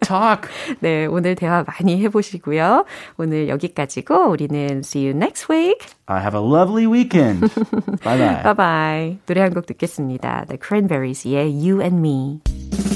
Talk. 0.00 0.48
네, 0.80 1.06
오늘 1.06 1.34
대화 1.34 1.64
많이 1.66 2.00
해보시고요. 2.02 2.84
오늘 3.18 3.48
여기까지고 3.48 4.28
우리는 4.30 4.78
see 4.84 5.04
you 5.08 5.16
next 5.16 5.50
week. 5.52 5.86
I 6.06 6.20
have 6.20 6.38
a 6.38 6.44
lovely 6.44 6.86
weekend. 6.86 7.40
bye 8.04 8.16
bye. 8.16 8.42
Bye 8.42 8.54
bye. 8.54 9.18
노래 9.26 9.40
한 9.42 9.52
곡 9.52 9.66
듣겠습니다. 9.66 10.44
The 10.48 10.58
Cranberries의 10.62 11.52
You 11.52 11.82
and 11.82 11.98
Me. 11.98 12.95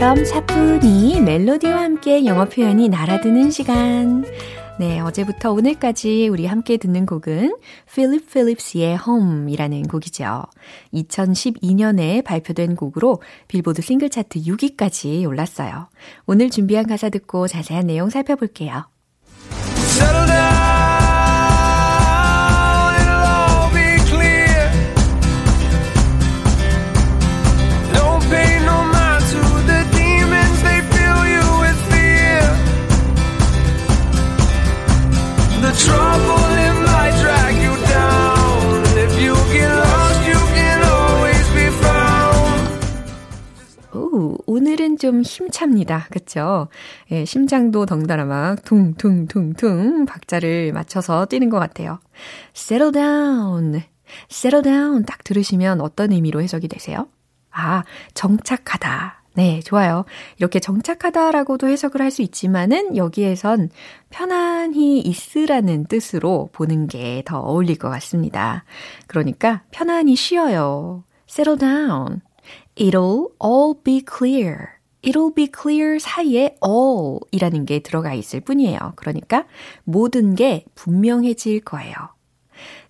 나비처럼 0.00 0.24
사뿐히 0.24 1.20
멜로디와 1.20 1.82
함께 1.82 2.24
영어 2.24 2.46
표현이 2.46 2.88
날아드는 2.88 3.50
시간. 3.50 4.24
네, 4.78 4.98
어제부터 4.98 5.52
오늘까지 5.52 6.28
우리 6.28 6.46
함께 6.46 6.78
듣는 6.78 7.04
곡은 7.04 7.54
필립 7.94 8.32
필립스의 8.32 8.98
Home이라는 9.06 9.82
곡이죠. 9.82 10.44
2012년에 10.94 12.24
발표된 12.24 12.76
곡으로 12.76 13.20
빌보드 13.46 13.82
싱글 13.82 14.08
차트 14.08 14.40
6위까지 14.40 15.28
올랐어요. 15.28 15.90
오늘 16.26 16.48
준비한 16.48 16.86
가사 16.86 17.10
듣고 17.10 17.46
자세한 17.46 17.86
내용 17.86 18.08
살펴볼게요. 18.08 18.86
힘찹니다. 45.22 46.06
그쵸? 46.10 46.68
예, 47.10 47.24
심장도 47.24 47.86
덩달아 47.86 48.24
막 48.24 48.64
퉁퉁퉁퉁 48.64 50.06
박자를 50.06 50.72
맞춰서 50.72 51.26
뛰는 51.26 51.50
것 51.50 51.58
같아요. 51.58 52.00
settle 52.54 52.92
down. 52.92 53.82
settle 54.30 54.62
down 54.62 55.04
딱 55.04 55.22
들으시면 55.24 55.80
어떤 55.80 56.12
의미로 56.12 56.40
해석이 56.42 56.68
되세요? 56.68 57.08
아, 57.52 57.84
정착하다. 58.14 59.16
네, 59.34 59.60
좋아요. 59.60 60.04
이렇게 60.38 60.58
정착하다라고도 60.58 61.68
해석을 61.68 62.00
할 62.02 62.10
수 62.10 62.20
있지만은 62.22 62.96
여기에선 62.96 63.70
편안히 64.10 64.98
있으라는 65.00 65.84
뜻으로 65.86 66.48
보는 66.52 66.88
게 66.88 67.22
더 67.24 67.38
어울릴 67.38 67.78
것 67.78 67.88
같습니다. 67.90 68.64
그러니까 69.06 69.62
편안히 69.70 70.16
쉬어요. 70.16 71.04
settle 71.28 71.58
down. 71.58 72.22
It'll 72.76 73.30
all 73.42 73.74
be 73.84 74.02
clear. 74.04 74.79
It'll 75.02 75.34
be 75.34 75.48
clear 75.50 75.98
사이에 75.98 76.56
all 76.64 77.20
이라는 77.30 77.64
게 77.64 77.80
들어가 77.80 78.14
있을 78.14 78.40
뿐이에요. 78.40 78.78
그러니까 78.96 79.46
모든 79.84 80.34
게 80.34 80.64
분명해질 80.74 81.60
거예요. 81.60 81.94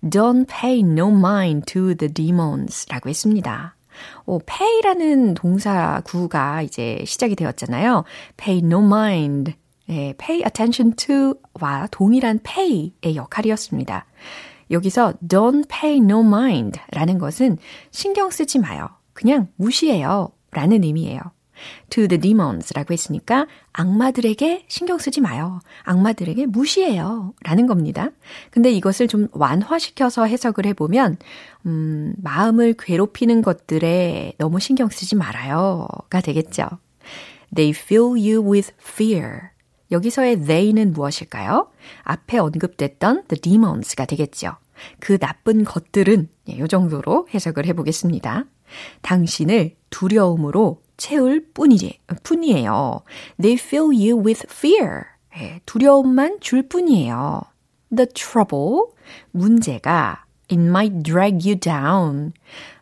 Don't 0.03 0.47
pay 0.49 0.81
no 0.81 1.09
mind 1.09 1.73
to 1.73 1.95
the 1.95 2.13
demons 2.13 2.87
라고 2.89 3.09
했습니다. 3.09 3.77
오, 4.27 4.39
pay라는 4.41 5.35
동사 5.35 6.01
구가 6.05 6.63
이제 6.63 7.03
시작이 7.07 7.37
되었잖아요. 7.37 8.05
pay 8.37 8.61
no 8.65 8.85
mind. 8.85 9.55
예, 9.89 10.15
pay 10.17 10.43
attention 10.45 10.95
to와 10.95 11.89
동일한 11.91 12.39
pay의 12.43 13.17
역할이었습니다. 13.17 14.07
여기서 14.71 15.15
don't 15.27 15.69
pay 15.69 15.99
no 15.99 16.21
mind 16.21 16.81
라는 16.93 17.19
것은 17.19 17.59
신경 17.91 18.31
쓰지 18.31 18.59
마요. 18.59 18.89
그냥 19.13 19.49
무시해요. 19.57 20.31
라는 20.53 20.85
의미예요. 20.85 21.21
To 21.91 22.09
the 22.09 22.21
demons 22.21 22.73
라고 22.75 22.93
했으니까 22.93 23.47
악마들에게 23.73 24.65
신경 24.69 24.99
쓰지 24.99 25.21
마요. 25.21 25.61
악마들에게 25.85 26.47
무시해요. 26.47 27.35
라는 27.43 27.67
겁니다. 27.67 28.11
근데 28.51 28.71
이것을 28.71 29.09
좀 29.09 29.29
완화시켜서 29.33 30.27
해석을 30.27 30.67
해보면, 30.67 31.17
음, 31.67 32.15
마음을 32.23 32.75
괴롭히는 32.79 33.43
것들에 33.43 34.35
너무 34.39 34.61
신경 34.61 34.89
쓰지 34.89 35.17
말아요. 35.17 35.87
가 36.09 36.21
되겠죠. 36.21 36.69
They 37.55 37.71
fill 37.77 38.13
you 38.13 38.49
with 38.49 38.73
fear. 38.81 39.51
여기서의 39.91 40.45
they는 40.45 40.93
무엇일까요? 40.93 41.71
앞에 42.05 42.39
언급됐던 42.39 43.25
the 43.29 43.41
demons가 43.41 44.05
되겠죠. 44.05 44.57
그 44.99 45.19
나쁜 45.19 45.65
것들은 45.65 46.29
예, 46.49 46.53
이 46.53 46.69
정도로 46.69 47.29
해석을 47.35 47.67
해보겠습니다. 47.67 48.45
당신을 49.03 49.77
두려움으로 49.91 50.83
채울 51.01 51.47
뿐이지, 51.55 51.99
뿐이에요. 52.23 53.01
They 53.41 53.59
fill 53.59 53.89
you 53.89 54.23
with 54.23 54.47
fear. 54.49 55.05
예, 55.39 55.61
두려움만 55.65 56.41
줄 56.41 56.69
뿐이에요. 56.69 57.41
The 57.95 58.07
trouble, 58.13 58.93
문제가 59.31 60.25
it 60.53 60.61
might 60.61 61.03
drag 61.03 61.49
you 61.49 61.59
down. 61.59 62.33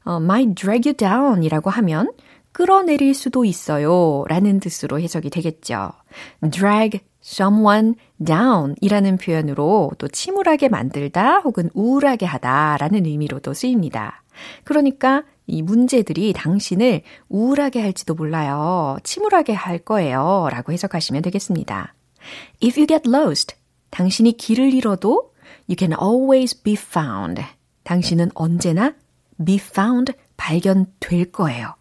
어, 0.04 0.16
might 0.16 0.54
drag 0.54 0.88
you 0.88 0.96
down 0.96 1.44
이라고 1.44 1.70
하면 1.70 2.10
끌어내릴 2.50 3.14
수도 3.14 3.44
있어요. 3.44 4.24
라는 4.28 4.58
뜻으로 4.58 4.98
해석이 4.98 5.30
되겠죠. 5.30 5.92
drag 6.50 7.00
someone 7.22 7.94
down 8.24 8.74
이라는 8.80 9.18
표현으로 9.18 9.92
또 9.98 10.08
침울하게 10.08 10.68
만들다 10.68 11.38
혹은 11.38 11.70
우울하게 11.72 12.26
하다 12.26 12.78
라는 12.78 13.06
의미로도 13.06 13.54
쓰입니다. 13.54 14.24
그러니까 14.64 15.22
이 15.48 15.62
문제들이 15.62 16.34
당신을 16.34 17.02
우울하게 17.28 17.80
할지도 17.80 18.14
몰라요. 18.14 18.98
침울하게 19.02 19.54
할 19.54 19.78
거예요. 19.78 20.48
라고 20.52 20.72
해석하시면 20.72 21.22
되겠습니다. 21.22 21.94
If 22.62 22.78
you 22.78 22.86
get 22.86 23.08
lost, 23.08 23.56
당신이 23.90 24.36
길을 24.36 24.74
잃어도 24.74 25.32
you 25.68 25.76
can 25.76 25.94
always 26.00 26.62
be 26.62 26.74
found. 26.74 27.42
당신은 27.84 28.30
언제나 28.34 28.94
be 29.44 29.56
found, 29.56 30.12
발견될 30.36 31.32
거예요. 31.32 31.74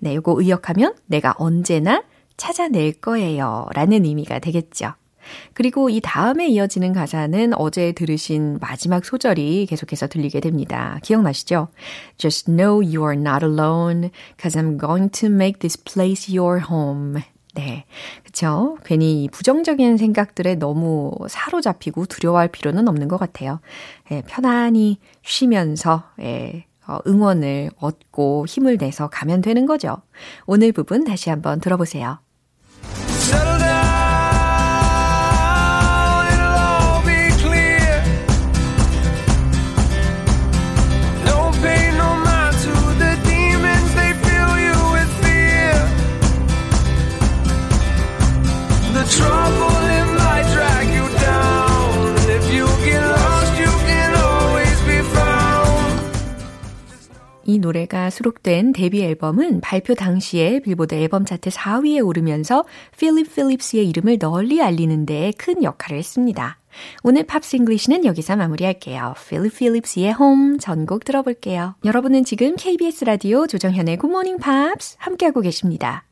네, 0.00 0.14
요거 0.16 0.40
의역하면 0.40 0.94
내가 1.06 1.34
언제나 1.36 2.02
찾아낼 2.36 2.92
거예요. 2.92 3.66
라는 3.74 4.04
의미가 4.04 4.38
되겠죠. 4.38 4.94
그리고 5.54 5.90
이 5.90 6.00
다음에 6.02 6.48
이어지는 6.48 6.92
가사는 6.92 7.52
어제 7.56 7.92
들으신 7.92 8.58
마지막 8.60 9.04
소절이 9.04 9.66
계속해서 9.66 10.06
들리게 10.08 10.40
됩니다. 10.40 10.98
기억나시죠? 11.02 11.68
Just 12.16 12.50
know 12.50 12.80
you 12.80 13.02
are 13.08 13.18
not 13.18 13.44
alone, 13.44 14.10
cause 14.40 14.58
I'm 14.58 14.78
going 14.78 15.10
to 15.20 15.28
make 15.28 15.58
this 15.60 15.82
place 15.82 16.36
your 16.36 16.62
home. 16.70 17.22
네. 17.54 17.84
그쵸? 18.24 18.78
괜히 18.84 19.28
부정적인 19.30 19.98
생각들에 19.98 20.54
너무 20.54 21.12
사로잡히고 21.28 22.06
두려워할 22.06 22.48
필요는 22.48 22.88
없는 22.88 23.08
것 23.08 23.18
같아요. 23.18 23.60
예, 24.10 24.22
편안히 24.22 24.98
쉬면서, 25.22 26.04
예, 26.20 26.64
어, 26.86 26.98
응원을 27.06 27.70
얻고 27.76 28.46
힘을 28.48 28.78
내서 28.78 29.08
가면 29.08 29.42
되는 29.42 29.66
거죠. 29.66 29.98
오늘 30.46 30.72
부분 30.72 31.04
다시 31.04 31.30
한번 31.30 31.60
들어보세요. 31.60 32.18
노래가 57.62 58.10
수록된 58.10 58.72
데뷔 58.74 59.02
앨범은 59.02 59.62
발표 59.62 59.94
당시에 59.94 60.60
빌보드 60.60 60.94
앨범 60.94 61.24
차트 61.24 61.48
4위에 61.48 62.06
오르면서 62.06 62.64
필립 62.98 63.34
필립스의 63.34 63.88
이름을 63.88 64.18
널리 64.18 64.60
알리는 64.60 65.06
데 65.06 65.32
큰 65.38 65.62
역할을 65.62 65.96
했습니다. 65.98 66.58
오늘 67.02 67.24
Pops 67.24 67.56
English는 67.56 68.04
여기서 68.04 68.36
마무리할게요. 68.36 69.14
필립 69.28 69.56
필립스의 69.56 70.12
홈 70.12 70.58
전곡 70.58 71.04
들어볼게요. 71.04 71.76
여러분은 71.84 72.24
지금 72.24 72.56
KBS 72.56 73.04
라디오 73.06 73.46
조정현의 73.46 73.96
굿모닝 73.96 74.38
팝스 74.38 74.96
함께하고 74.98 75.40
계십니다. 75.40 76.04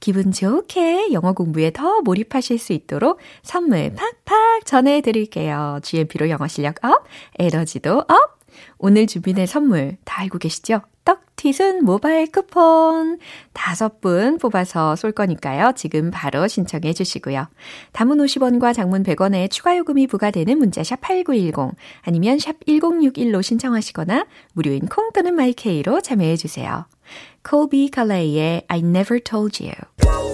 기분 0.00 0.30
좋게 0.32 1.12
영어 1.12 1.32
공부에 1.32 1.72
더 1.72 2.00
몰입하실 2.02 2.58
수 2.58 2.72
있도록 2.72 3.18
선물 3.42 3.94
팍팍 3.94 4.66
전해드릴게요. 4.66 5.80
GMP로 5.82 6.28
영어 6.30 6.46
실력 6.48 6.84
up, 6.84 7.04
에너지도 7.38 7.98
up! 8.00 8.43
오늘 8.78 9.06
준비된 9.06 9.46
선물 9.46 9.96
다 10.04 10.22
알고 10.22 10.38
계시죠? 10.38 10.82
떡튀순 11.04 11.84
모바일 11.84 12.30
쿠폰 12.32 13.18
다섯 13.52 14.00
분 14.00 14.38
뽑아서 14.38 14.96
쏠 14.96 15.12
거니까요. 15.12 15.72
지금 15.76 16.10
바로 16.10 16.48
신청해 16.48 16.92
주시고요. 16.94 17.46
단문 17.92 18.16
50원과 18.18 18.74
장문 18.74 19.02
100원의 19.02 19.50
추가 19.50 19.76
요금이 19.76 20.06
부과되는 20.06 20.58
문자 20.58 20.82
샵 20.82 21.00
8910 21.00 21.76
아니면 22.02 22.38
샵 22.38 22.56
1061로 22.66 23.42
신청하시거나 23.42 24.26
무료인 24.52 24.86
콩 24.86 25.12
또는 25.12 25.34
마이케이로 25.34 26.00
참여해 26.00 26.36
주세요. 26.36 26.86
콜비 27.42 27.90
칼레이의 27.90 28.64
I 28.68 28.78
Never 28.78 29.20
Told 29.22 29.62
You 29.62 30.33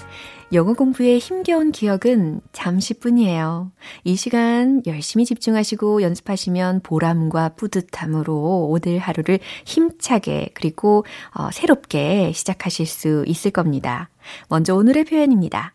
영어 0.53 0.73
공부에 0.73 1.17
힘겨운 1.17 1.71
기억은 1.71 2.41
잠시뿐이에요. 2.51 3.71
이 4.03 4.17
시간 4.17 4.81
열심히 4.85 5.23
집중하시고 5.25 6.01
연습하시면 6.01 6.81
보람과 6.81 7.49
뿌듯함으로 7.55 8.67
오늘 8.69 8.99
하루를 8.99 9.39
힘차게 9.65 10.49
그리고 10.53 11.05
어, 11.33 11.51
새롭게 11.51 12.33
시작하실 12.33 12.85
수 12.85 13.23
있을 13.27 13.51
겁니다. 13.51 14.09
먼저 14.49 14.75
오늘의 14.75 15.05
표현입니다. 15.05 15.73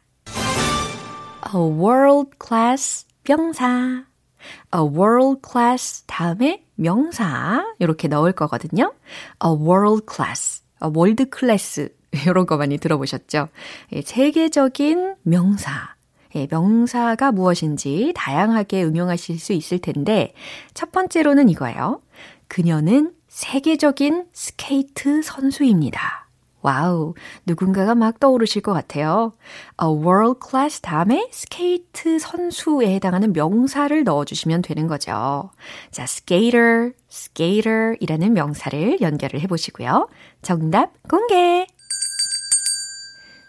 A 1.55 1.61
world 1.61 2.33
class 2.45 3.07
명사. 3.27 4.05
A 4.75 4.81
world 4.81 5.41
class 5.49 6.05
다음에 6.07 6.65
명사 6.75 7.65
이렇게 7.79 8.09
넣을 8.09 8.33
거거든요. 8.33 8.93
A 9.43 9.51
world 9.51 10.05
class, 10.07 10.63
world 10.83 11.25
class 11.35 11.89
이런 12.27 12.47
거 12.47 12.57
많이 12.57 12.79
들어보셨죠? 12.79 13.49
예, 13.93 14.03
세계적인 14.03 15.17
명사. 15.23 15.97
예, 16.35 16.47
명사가 16.51 17.33
무엇인지 17.33 18.13
다양하게 18.15 18.85
응용하실 18.85 19.39
수 19.39 19.53
있을 19.53 19.79
텐데 19.79 20.35
첫 20.75 20.93
번째로는 20.93 21.49
이거예요. 21.49 22.01
그녀는 22.49 23.13
세계적인 23.29 24.27
스케이트 24.33 25.23
선수입니다. 25.23 26.27
와우, 26.63 27.15
누군가가 27.47 27.95
막 27.95 28.19
떠오르실 28.19 28.61
것 28.61 28.73
같아요. 28.73 29.33
A 29.81 29.89
world 29.89 30.41
class 30.45 30.81
다음에 30.81 31.29
스케이트 31.31 32.19
선수에 32.19 32.93
해당하는 32.93 33.33
명사를 33.33 34.03
넣어주시면 34.03 34.63
되는 34.63 34.89
거죠. 34.89 35.51
자, 35.93 36.03
skater, 36.05 36.91
skater이라는 37.09 38.33
명사를 38.33 39.01
연결을 39.01 39.41
해보시고요. 39.43 40.09
정답 40.43 40.91
공개! 41.09 41.67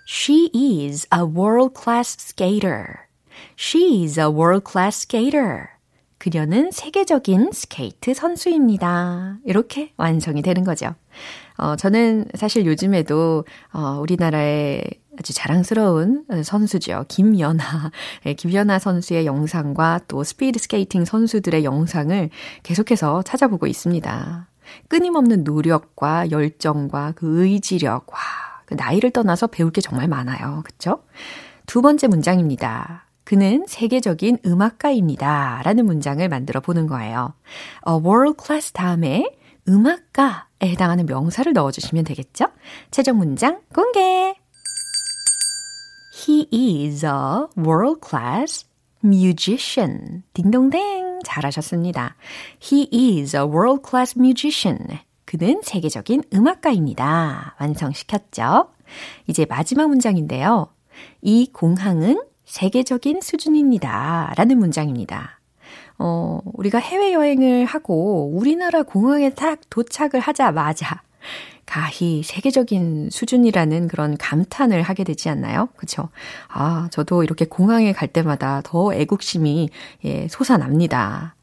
She 0.10 0.50
is 0.54 1.06
a 1.14 1.26
world-class 1.26 2.16
skater. 2.18 3.10
She 3.58 4.06
is 4.06 4.18
a 4.18 4.30
world-class 4.30 5.02
skater. 5.02 5.68
그녀는 6.18 6.72
세계적인 6.72 7.52
스케이트 7.52 8.14
선수입니다. 8.14 9.40
이렇게 9.44 9.92
완성이 9.98 10.42
되는 10.42 10.64
거죠. 10.64 10.96
어, 11.58 11.76
저는 11.76 12.30
사실 12.36 12.66
요즘에도, 12.66 13.44
어, 13.74 14.00
우리나라의 14.00 14.86
아주 15.20 15.34
자랑스러운 15.34 16.24
선수죠. 16.42 17.04
김연아. 17.10 17.92
네, 18.24 18.34
김연아 18.34 18.80
선수의 18.80 19.26
영상과 19.26 20.00
또 20.08 20.24
스피드 20.24 20.58
스케이팅 20.58 21.04
선수들의 21.04 21.66
영상을 21.66 22.30
계속해서 22.64 23.24
찾아보고 23.24 23.68
있습니다. 23.68 24.48
끊임없는 24.88 25.44
노력과 25.44 26.32
열정과 26.32 27.14
그 27.18 27.44
의지력, 27.44 28.14
와, 28.14 28.47
그 28.68 28.74
나이를 28.76 29.12
떠나서 29.12 29.48
배울 29.48 29.72
게 29.72 29.82
정말 29.82 30.08
많아요. 30.08 30.62
그쵸? 30.64 31.04
두 31.66 31.82
번째 31.82 32.08
문장입니다. 32.08 33.08
그는 33.24 33.66
세계적인 33.68 34.40
음악가입니다. 34.46 35.62
라는 35.64 35.86
문장을 35.86 36.28
만들어 36.30 36.60
보는 36.60 36.86
거예요. 36.88 37.34
A 37.88 37.96
world 37.96 38.38
class 38.46 38.74
다음에 38.74 39.26
음악가에 39.68 40.64
해당하는 40.64 41.06
명사를 41.06 41.52
넣어주시면 41.52 42.04
되겠죠? 42.04 42.46
최종 42.92 43.18
문장 43.18 43.62
공개! 43.74 44.36
He 46.14 46.48
is 46.52 47.06
a 47.06 47.48
world 47.58 48.02
class 48.06 48.66
musician. 49.04 50.24
딩동댕. 50.34 51.20
잘하셨습니다. 51.24 52.16
He 52.62 52.90
is 52.92 53.36
a 53.36 53.44
world 53.44 53.82
class 53.88 54.18
musician. 54.18 55.00
그는 55.28 55.60
세계적인 55.62 56.24
음악가입니다. 56.34 57.56
완성시켰죠? 57.60 58.70
이제 59.28 59.46
마지막 59.48 59.90
문장인데요. 59.90 60.70
이 61.22 61.52
공항은 61.52 62.24
세계적인 62.46 63.20
수준입니다. 63.20 64.34
라는 64.38 64.58
문장입니다. 64.58 65.42
어, 66.00 66.40
우리가 66.46 66.80
해외여행을 66.80 67.66
하고 67.66 68.32
우리나라 68.34 68.84
공항에 68.84 69.32
딱 69.32 69.60
도착을 69.70 70.22
하자마자 70.22 71.02
가히 71.66 72.24
세계적인 72.24 73.10
수준이라는 73.12 73.90
그런 73.90 74.18
감탄을 74.18 74.82
하게 74.82 75.04
되지 75.04 75.28
않나요? 75.28 75.68
그쵸? 75.76 76.08
아, 76.48 76.88
저도 76.90 77.24
이렇게 77.24 77.44
공항에 77.44 77.92
갈 77.92 78.08
때마다 78.08 78.62
더 78.64 78.94
애국심이 78.94 79.70
예, 80.06 80.30
솟아납니다. 80.30 81.36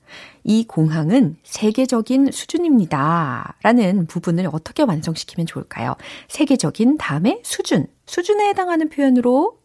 이 0.45 0.67
공항은 0.67 1.37
세계적인 1.43 2.31
수준입니다. 2.31 3.57
라는 3.63 4.07
부분을 4.07 4.49
어떻게 4.53 4.83
완성시키면 4.83 5.47
좋을까요? 5.47 5.97
세계적인 6.29 6.99
다음에 6.99 7.41
수준. 7.43 7.87
수준에 8.07 8.49
해당하는 8.49 8.91
표현으로 8.91 9.59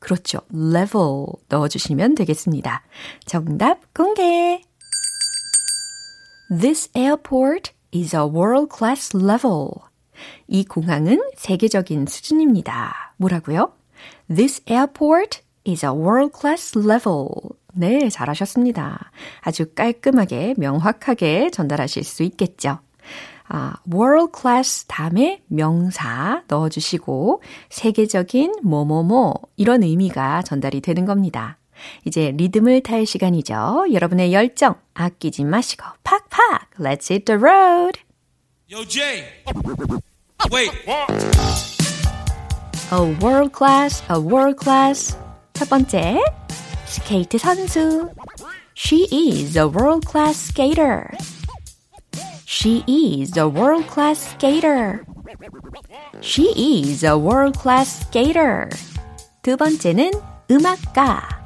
그렇죠. 0.00 0.40
level 0.52 1.26
넣어주시면 1.48 2.16
되겠습니다. 2.16 2.82
정답 3.24 3.94
공개! 3.94 4.60
This 6.50 6.90
airport 6.94 7.72
is 7.94 8.14
a 8.14 8.22
world-class 8.22 9.16
level. 9.16 9.70
이 10.46 10.64
공항은 10.64 11.22
세계적인 11.36 12.06
수준입니다. 12.06 13.14
뭐라고요? 13.16 13.72
This 14.28 14.62
airport 14.68 15.40
is 15.66 15.86
a 15.86 15.92
world-class 15.92 16.78
level. 16.78 17.28
네, 17.74 18.08
잘하셨습니다. 18.08 19.10
아주 19.40 19.66
깔끔하게, 19.74 20.54
명확하게 20.56 21.50
전달하실 21.50 22.04
수 22.04 22.22
있겠죠. 22.22 22.78
아, 23.48 23.74
world 23.92 24.32
class 24.38 24.86
다음에 24.86 25.42
명사 25.48 26.42
넣어주시고, 26.48 27.42
세계적인 27.68 28.60
뭐뭐뭐, 28.62 29.34
이런 29.56 29.82
의미가 29.82 30.42
전달이 30.42 30.80
되는 30.80 31.04
겁니다. 31.04 31.58
이제 32.04 32.32
리듬을 32.36 32.82
탈 32.82 33.04
시간이죠. 33.04 33.86
여러분의 33.92 34.32
열정 34.32 34.76
아끼지 34.94 35.44
마시고 35.44 35.84
팍팍 36.04 36.78
Let's 36.78 37.10
hit 37.10 37.24
the 37.26 37.38
road. 37.38 38.00
Yo, 38.70 38.84
Jay. 38.84 39.24
Wait. 40.52 40.70
A 42.92 43.00
world 43.22 43.52
class, 43.56 44.02
a 44.10 44.18
world 44.18 44.56
class. 44.62 45.18
첫 45.52 45.68
번째, 45.68 46.20
스케이트 46.93 47.37
선수. 47.37 48.09
She 48.75 49.07
is 49.11 49.57
a 49.57 49.67
world 49.67 50.07
class 50.07 50.37
skater. 50.37 51.09
She 52.45 52.83
is 52.87 53.37
a 53.37 53.47
world 53.47 53.87
class 53.87 54.31
skater. 54.31 55.03
She 56.21 56.49
is 56.55 57.05
a 57.05 57.17
world 57.17 57.59
class 57.59 58.05
skater. 58.07 58.69
두 59.41 59.55
번째는 59.55 60.11
음악가. 60.49 61.39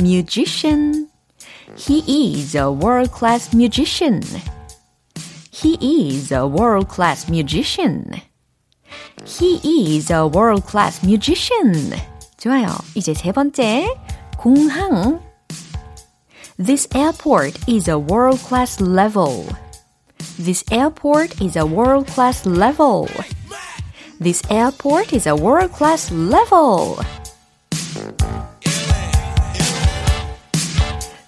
musician. 0.00 1.08
He 1.76 2.02
is 2.38 2.54
a 2.54 2.70
world 2.70 3.12
class 3.12 3.52
musician. 3.52 4.22
He 5.50 5.76
is 5.80 6.32
a 6.32 6.46
world 6.46 6.88
class 6.88 7.28
musician. 7.28 8.22
He 9.24 9.96
is 9.96 10.10
a 10.10 10.26
world 10.26 10.64
class 10.66 11.04
musician. 11.04 11.92
좋아요. 12.38 12.68
이제 12.94 13.14
세 13.14 13.32
번째. 13.32 13.88
공항. 14.43 15.21
This 16.59 16.85
airport 16.93 17.55
is 17.65 17.87
a 17.87 17.97
world 17.97 18.39
class 18.39 18.81
level. 18.81 19.47
This 20.37 20.65
airport 20.69 21.39
is 21.39 21.55
a 21.55 21.65
world 21.65 22.07
class 22.07 22.45
level. 22.45 23.07
This 24.19 24.43
airport 24.51 25.13
is 25.13 25.27
a 25.27 25.35
world 25.37 25.71
class 25.71 26.11
level. 26.11 26.99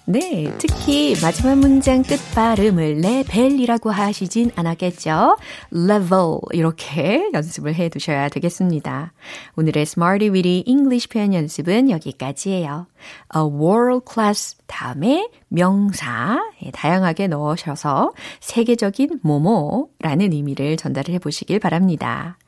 네, 0.08 0.54
특히 0.58 1.16
마지막 1.20 1.58
문장 1.58 2.04
끝 2.04 2.20
발음을 2.32 2.98
레벨이라고 2.98 3.90
하시진 3.90 4.52
않았겠죠? 4.54 5.36
level 5.72 6.38
이렇게 6.52 7.28
연습을 7.34 7.74
해 7.74 7.88
두셔야 7.88 8.28
되겠습니다. 8.28 9.12
오늘의 9.56 9.82
Smarty 9.82 10.30
Weedy 10.30 10.62
English 10.64 11.08
표현 11.08 11.34
연습은 11.34 11.90
여기까지예요. 11.90 12.86
A 13.34 13.42
world 13.42 14.04
class 14.08 14.56
다음에 14.68 15.28
명사 15.48 16.38
다양하게 16.72 17.26
넣으셔서 17.26 18.12
세계적인 18.38 19.18
뭐뭐라는 19.24 20.32
의미를 20.32 20.76
전달을 20.76 21.14
해 21.14 21.18
보시길 21.18 21.58
바랍니다. 21.58 22.38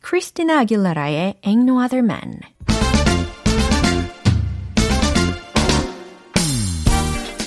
크리스티나 0.00 0.58
아길라라의 0.62 1.36
Ain't 1.44 1.68
No 1.68 1.80
Other 1.80 2.04
Man 2.04 2.40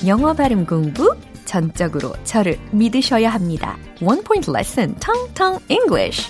영어 0.06 0.34
발음 0.34 0.66
공부 0.66 1.16
전적으로 1.46 2.14
저를 2.24 2.60
믿으셔야 2.72 3.30
합니다. 3.30 3.78
One 4.02 4.22
point 4.22 4.52
lesson, 4.52 4.96
Tong 5.00 5.34
Tong 5.34 5.64
English. 5.70 6.30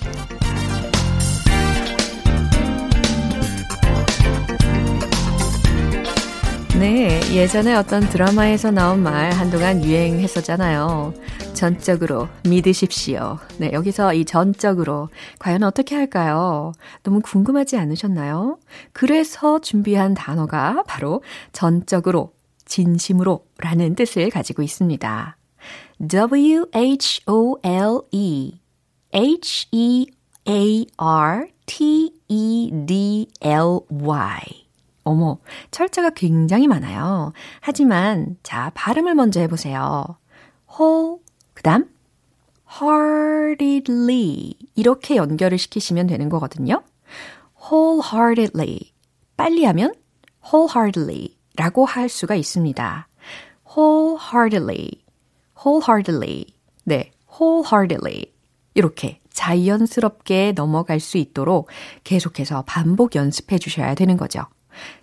네, 6.78 7.20
예전에 7.34 7.74
어떤 7.74 8.08
드라마에서 8.08 8.70
나온 8.70 9.02
말 9.02 9.32
한동안 9.32 9.84
유행했었잖아요. 9.84 11.12
전적으로 11.52 12.28
믿으십시오. 12.48 13.38
네, 13.58 13.72
여기서 13.72 14.14
이 14.14 14.24
전적으로 14.24 15.08
과연 15.40 15.64
어떻게 15.64 15.96
할까요? 15.96 16.72
너무 17.02 17.20
궁금하지 17.20 17.76
않으셨나요? 17.76 18.58
그래서 18.92 19.58
준비한 19.58 20.14
단어가 20.14 20.84
바로 20.86 21.20
전적으로 21.52 22.37
진심으로 22.68 23.44
라는 23.58 23.94
뜻을 23.96 24.30
가지고 24.30 24.62
있습니다. 24.62 25.36
W-H-O-L-E 26.06 26.60
H-E-A-R-T-E-D-L-Y 29.12 30.08
어머, 35.04 35.38
철자가 35.70 36.10
굉장히 36.10 36.66
많아요. 36.66 37.32
하지만, 37.60 38.36
자, 38.42 38.70
발음을 38.74 39.14
먼저 39.14 39.40
해보세요. 39.40 40.04
whole, 40.78 41.16
그 41.54 41.62
다음, 41.62 41.88
heartedly. 42.70 44.52
이렇게 44.74 45.16
연결을 45.16 45.56
시키시면 45.56 46.08
되는 46.08 46.28
거거든요. 46.28 46.82
wholeheartedly. 47.70 48.92
빨리 49.38 49.64
하면 49.64 49.94
wholeheartedly 50.44 51.37
라고 51.58 51.84
할 51.84 52.08
수가 52.08 52.36
있습니다. 52.36 53.08
wholeheartedly, 53.68 55.02
wholeheartedly. 55.58 56.46
네, 56.84 57.10
wholeheartedly. 57.28 58.26
이렇게 58.74 59.20
자연스럽게 59.30 60.52
넘어갈 60.52 61.00
수 61.00 61.18
있도록 61.18 61.68
계속해서 62.04 62.62
반복 62.62 63.16
연습해 63.16 63.58
주셔야 63.58 63.96
되는 63.96 64.16
거죠. 64.16 64.44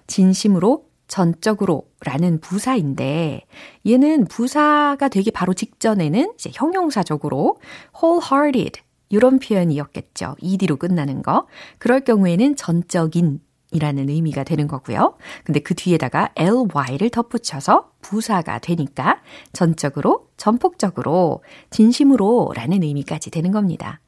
진심으로, 0.08 0.86
전적으로 1.10 1.89
라는 2.00 2.39
부사인데, 2.39 3.41
얘는 3.86 4.26
부사가 4.26 5.10
되기 5.10 5.32
바로 5.32 5.54
직전에는 5.54 6.36
이제 6.36 6.52
형용사적으로 6.54 7.60
wholehearted 8.02 8.82
이런 9.10 9.39
표현이었겠죠. 9.39 10.38
ed로 10.41 10.78
끝나는 10.78 11.22
거. 11.22 11.48
그럴 11.80 12.00
경우에는 12.00 12.56
전적인 12.56 13.41
이라는 13.76 14.10
의미가 14.10 14.44
되는 14.44 14.68
거고요. 14.68 15.18
근데 15.44 15.60
그 15.60 15.76
뒤에다가 15.76 16.30
ly를 16.36 17.10
덧붙여서 17.10 17.92
부사가 18.02 18.60
되니까 18.60 19.22
전적으로, 19.52 20.28
전폭적으로, 20.38 21.44
진심으로 21.70 22.54
라는 22.56 22.84
의미까지 22.84 23.32
되는 23.32 23.52
겁니다. 23.52 24.00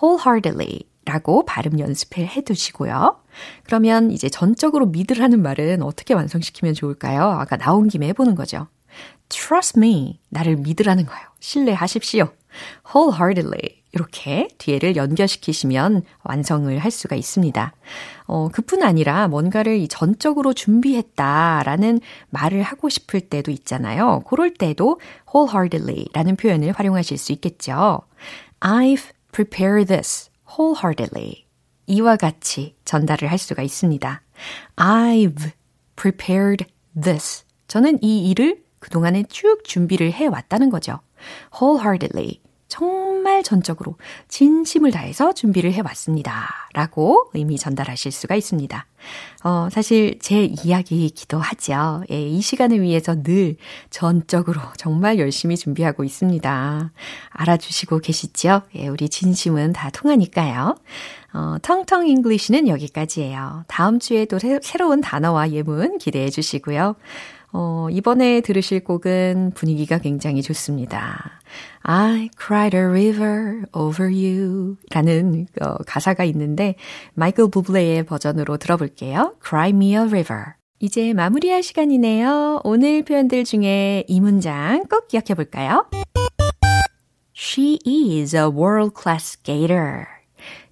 wholeheartedly 0.00 0.84
라고 1.04 1.44
발음 1.44 1.78
연습을 1.78 2.26
해 2.26 2.42
두시고요. 2.42 3.20
그러면 3.64 4.10
이제 4.10 4.28
전적으로 4.28 4.86
믿으라는 4.86 5.40
말은 5.40 5.82
어떻게 5.82 6.14
완성시키면 6.14 6.74
좋을까요? 6.74 7.22
아까 7.22 7.56
나온 7.56 7.88
김에 7.88 8.08
해보는 8.08 8.34
거죠. 8.34 8.68
Trust 9.28 9.78
me. 9.78 10.20
나를 10.30 10.56
믿으라는 10.56 11.06
거예요. 11.06 11.24
신뢰하십시오. 11.40 12.28
Wholeheartedly. 12.94 13.82
이렇게 13.92 14.48
뒤에를 14.58 14.96
연결시키시면 14.96 16.02
완성을 16.22 16.78
할 16.78 16.90
수가 16.90 17.16
있습니다. 17.16 17.72
어, 18.26 18.48
그뿐 18.48 18.82
아니라 18.82 19.26
뭔가를 19.28 19.78
이 19.78 19.88
전적으로 19.88 20.52
준비했다라는 20.52 22.00
말을 22.28 22.62
하고 22.62 22.90
싶을 22.90 23.20
때도 23.20 23.50
있잖아요. 23.52 24.22
그럴 24.28 24.52
때도 24.52 25.00
wholeheartedly 25.34 26.08
라는 26.12 26.36
표현을 26.36 26.72
활용하실 26.72 27.16
수 27.16 27.32
있겠죠. 27.32 28.02
I've 28.60 29.12
prepared 29.32 29.86
this 29.86 30.30
wholeheartedly. 30.46 31.46
이와 31.86 32.16
같이 32.16 32.74
전달을 32.84 33.30
할 33.30 33.38
수가 33.38 33.62
있습니다. 33.62 34.20
I've 34.76 35.52
prepared 35.94 36.66
this. 37.00 37.44
저는 37.68 37.98
이 38.02 38.28
일을 38.30 38.62
그동안에 38.78 39.24
쭉 39.28 39.64
준비를 39.64 40.12
해왔다는 40.12 40.68
거죠. 40.70 41.00
wholeheartedly. 41.54 42.40
정말 42.68 43.42
전적으로 43.42 43.96
진심을 44.28 44.90
다해서 44.90 45.32
준비를 45.32 45.72
해왔습니다. 45.72 46.68
라고 46.72 47.30
의미 47.32 47.58
전달하실 47.58 48.12
수가 48.12 48.34
있습니다. 48.34 48.86
어, 49.44 49.68
사실 49.70 50.18
제 50.20 50.44
이야기이기도 50.44 51.38
하죠. 51.38 52.02
예, 52.10 52.20
이 52.20 52.40
시간을 52.40 52.82
위해서 52.82 53.22
늘 53.22 53.56
전적으로 53.90 54.60
정말 54.76 55.18
열심히 55.18 55.56
준비하고 55.56 56.04
있습니다. 56.04 56.92
알아주시고 57.30 58.00
계시죠? 58.00 58.62
예, 58.74 58.88
우리 58.88 59.08
진심은 59.08 59.72
다 59.72 59.90
통하니까요. 59.90 60.76
어, 61.34 61.56
텅텅 61.62 62.06
English는 62.06 62.66
여기까지예요. 62.66 63.64
다음 63.68 63.98
주에도 63.98 64.38
새, 64.38 64.58
새로운 64.62 65.00
단어와 65.00 65.50
예문 65.52 65.98
기대해 65.98 66.30
주시고요. 66.30 66.96
어, 67.52 67.88
이번에 67.90 68.40
들으실 68.40 68.84
곡은 68.84 69.52
분위기가 69.54 69.98
굉장히 69.98 70.42
좋습니다. 70.42 71.40
I 71.82 72.30
cried 72.38 72.76
a 72.76 72.82
river 72.82 73.62
over 73.72 74.10
you 74.12 74.76
라는 74.90 75.46
어, 75.60 75.76
가사가 75.86 76.24
있는데 76.24 76.74
마이클 77.14 77.48
부블레의 77.48 78.04
버전으로 78.04 78.56
들어볼게요. 78.56 79.36
Cry 79.46 79.70
me 79.70 79.92
a 79.92 79.98
river. 79.98 80.54
이제 80.78 81.14
마무리할 81.14 81.62
시간이네요. 81.62 82.60
오늘 82.64 83.02
표현들 83.02 83.44
중에 83.44 84.04
이 84.08 84.20
문장 84.20 84.84
꼭 84.88 85.08
기억해 85.08 85.34
볼까요? 85.34 85.86
She 87.34 87.78
is 87.84 88.34
a 88.36 88.44
world 88.44 88.94
class 89.00 89.38
skater. 89.38 90.15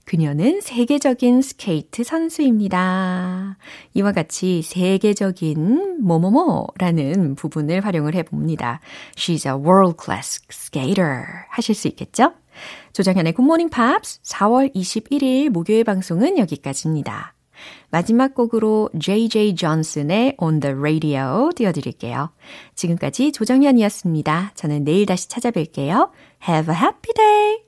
그녀는 0.05 0.61
세계적인 0.61 1.43
스케이트 1.43 2.05
선수입니다. 2.05 3.57
이와 3.95 4.13
같이 4.13 4.63
세계적인 4.63 6.03
뭐뭐뭐라는 6.03 7.35
부분을 7.35 7.85
활용을 7.85 8.15
해봅니다. 8.15 8.81
She's 9.17 9.47
a 9.47 9.53
world 9.53 9.97
class 10.03 10.43
skater 10.51 11.25
하실 11.49 11.75
수 11.75 11.89
있겠죠? 11.89 12.33
조정현의 12.93 13.33
굿모닝 13.33 13.71
팝스 13.71 14.21
4월 14.23 14.75
21일 14.75 15.51
목요일 15.51 15.85
방송은 15.85 16.39
여기까지입니다. 16.39 17.35
마지막 17.91 18.35
곡으로 18.35 18.91
JJ 18.99 19.55
Johnson의 19.57 20.37
On 20.39 20.61
the 20.61 20.75
Radio 20.77 21.51
띄워드릴게요. 21.55 22.31
지금까지 22.75 23.33
조정현이었습니다. 23.33 24.53
저는 24.55 24.85
내일 24.85 25.07
다시 25.07 25.29
찾아뵐게요. 25.29 26.11
Have 26.49 26.75
a 26.75 26.81
happy 26.81 27.15
day! 27.15 27.59